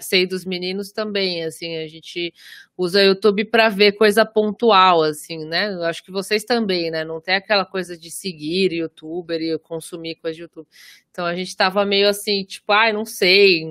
[0.00, 2.34] sei dos meninos também, assim, a gente
[2.76, 5.72] usa o YouTube para ver coisa pontual, assim, né?
[5.72, 7.04] Eu acho que vocês também, né?
[7.04, 10.68] Não tem aquela coisa de seguir youtuber e consumir coisa de YouTube.
[11.10, 13.64] Então a gente tava meio assim, tipo, ai, não sei,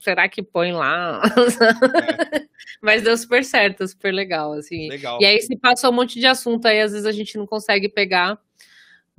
[0.00, 1.22] será que põe lá?
[2.82, 4.88] Mas deu super certo, super legal, assim.
[4.88, 5.18] Legal.
[5.20, 7.88] E aí se passa um monte de assunto aí, às vezes a gente não consegue
[7.88, 8.38] pegar.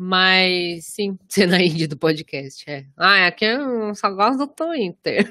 [0.03, 2.63] Mas sim, cena indie do podcast.
[2.67, 2.85] É.
[2.97, 5.29] Ah, aqui eu só gosto do Twitter.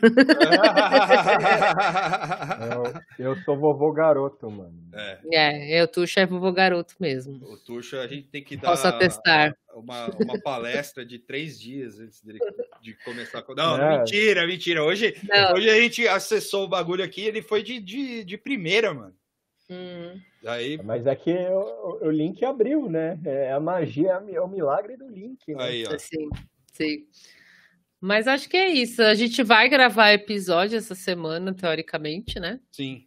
[3.18, 4.72] Eu, eu sou vovô garoto, mano.
[4.94, 7.34] É, É, eu tu chefe vovô garoto mesmo.
[7.44, 9.56] o Tuxo, a gente tem que dar Posso atestar.
[9.74, 12.38] uma, uma palestra de três dias antes dele
[12.80, 13.42] de começar.
[13.42, 13.98] com- Não, É.
[13.98, 14.84] mentira, mentira.
[14.84, 15.54] Hoje, Não.
[15.54, 19.14] hoje a gente acessou o bagulho aqui, ele foi de, de, de primeira, mano.
[19.70, 23.18] Hum, Aí, Mas é que o, o link abriu, né?
[23.24, 25.54] É a magia, é o milagre do link.
[25.54, 25.62] Né?
[25.62, 25.96] aí, ó.
[25.98, 26.28] sim,
[26.72, 27.06] sim.
[28.00, 29.02] Mas acho que é isso.
[29.02, 32.58] A gente vai gravar episódio essa semana, teoricamente, né?
[32.72, 33.06] Sim.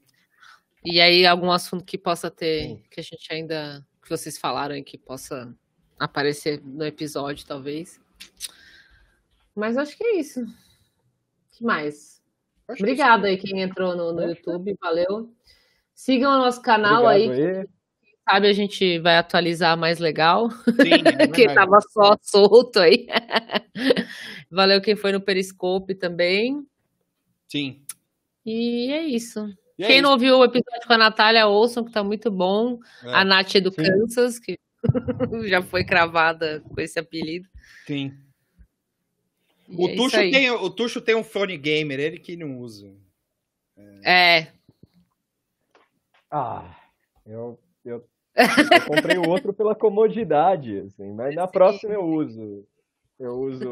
[0.86, 2.84] E aí, algum assunto que possa ter, Sim.
[2.92, 5.54] que a gente ainda, que vocês falaram aí, que possa
[5.98, 8.00] aparecer no episódio, talvez.
[9.56, 10.42] Mas acho que é isso.
[10.42, 10.48] O
[11.52, 12.22] que mais?
[12.68, 15.34] Acho que Obrigada aí quem entrou no, no que- YouTube, valeu.
[15.96, 17.68] Sigam o nosso canal aí, aí.
[18.28, 18.48] sabe?
[18.48, 20.50] A gente vai atualizar mais legal.
[20.52, 21.54] Sim, é que verdade.
[21.56, 23.08] tava só solto aí.
[24.52, 26.66] Valeu quem foi no Periscope também.
[27.48, 27.82] Sim.
[28.46, 29.48] E é isso.
[29.78, 30.04] E é quem isso.
[30.04, 32.80] não ouviu o episódio com a Natália, ouçam, que tá muito bom.
[33.04, 33.84] É, A Nath é do Sim.
[33.84, 34.58] Kansas, que
[35.48, 37.48] já foi cravada com esse apelido.
[37.88, 38.14] Sim.
[39.70, 42.60] E O é Tuxo, isso tem, o Tuxo tem um fone gamer, ele que não
[42.60, 42.92] usa.
[44.04, 44.48] É,
[46.36, 46.76] Ah,
[47.28, 52.68] eu, eu, eu comprei o outro pela comodidade, assim, mas na próxima eu uso.
[53.20, 53.72] Eu uso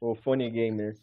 [0.00, 0.96] o fone gamer.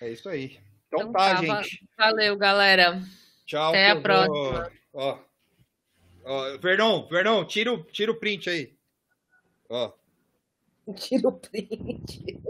[0.00, 0.58] É isso aí.
[0.86, 1.86] Então, Então tá, tá, gente.
[1.98, 2.98] valeu, galera.
[3.44, 3.68] Tchau.
[3.68, 4.72] Até a próxima.
[4.94, 5.18] Ó,
[6.24, 8.74] ó, Vernon, Vernon, tira o, tira o print aí.
[9.68, 9.92] Ó,
[10.96, 12.40] Tira o print.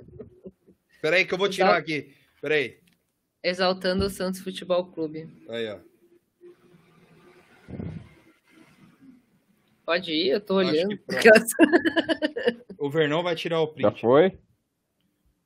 [0.92, 2.14] espera aí que eu vou tirar aqui.
[2.36, 2.78] Espera aí.
[3.42, 5.28] Exaltando o Santos Futebol Clube.
[5.48, 5.80] Aí, ó.
[9.84, 10.98] Pode ir, eu tô olhando.
[12.78, 14.00] O Vernon vai tirar o Já print.
[14.02, 14.38] foi?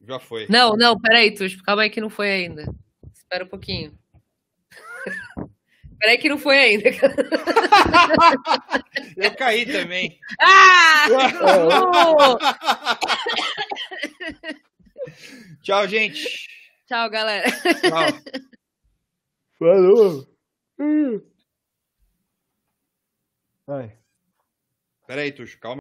[0.00, 0.46] Já foi.
[0.48, 2.64] Não, não, peraí, Tuxo, calma aí que não foi ainda.
[3.14, 3.96] Espera um pouquinho.
[6.00, 6.90] peraí que não foi ainda.
[9.16, 10.18] Eu caí também.
[10.40, 11.06] Ah!
[15.62, 16.48] Tchau, gente.
[16.88, 17.48] Tchau, galera.
[17.50, 18.40] Tchau.
[19.60, 20.26] Falou!
[23.68, 23.96] Ai.
[25.08, 25.76] Pera aí, Tuxo, calma.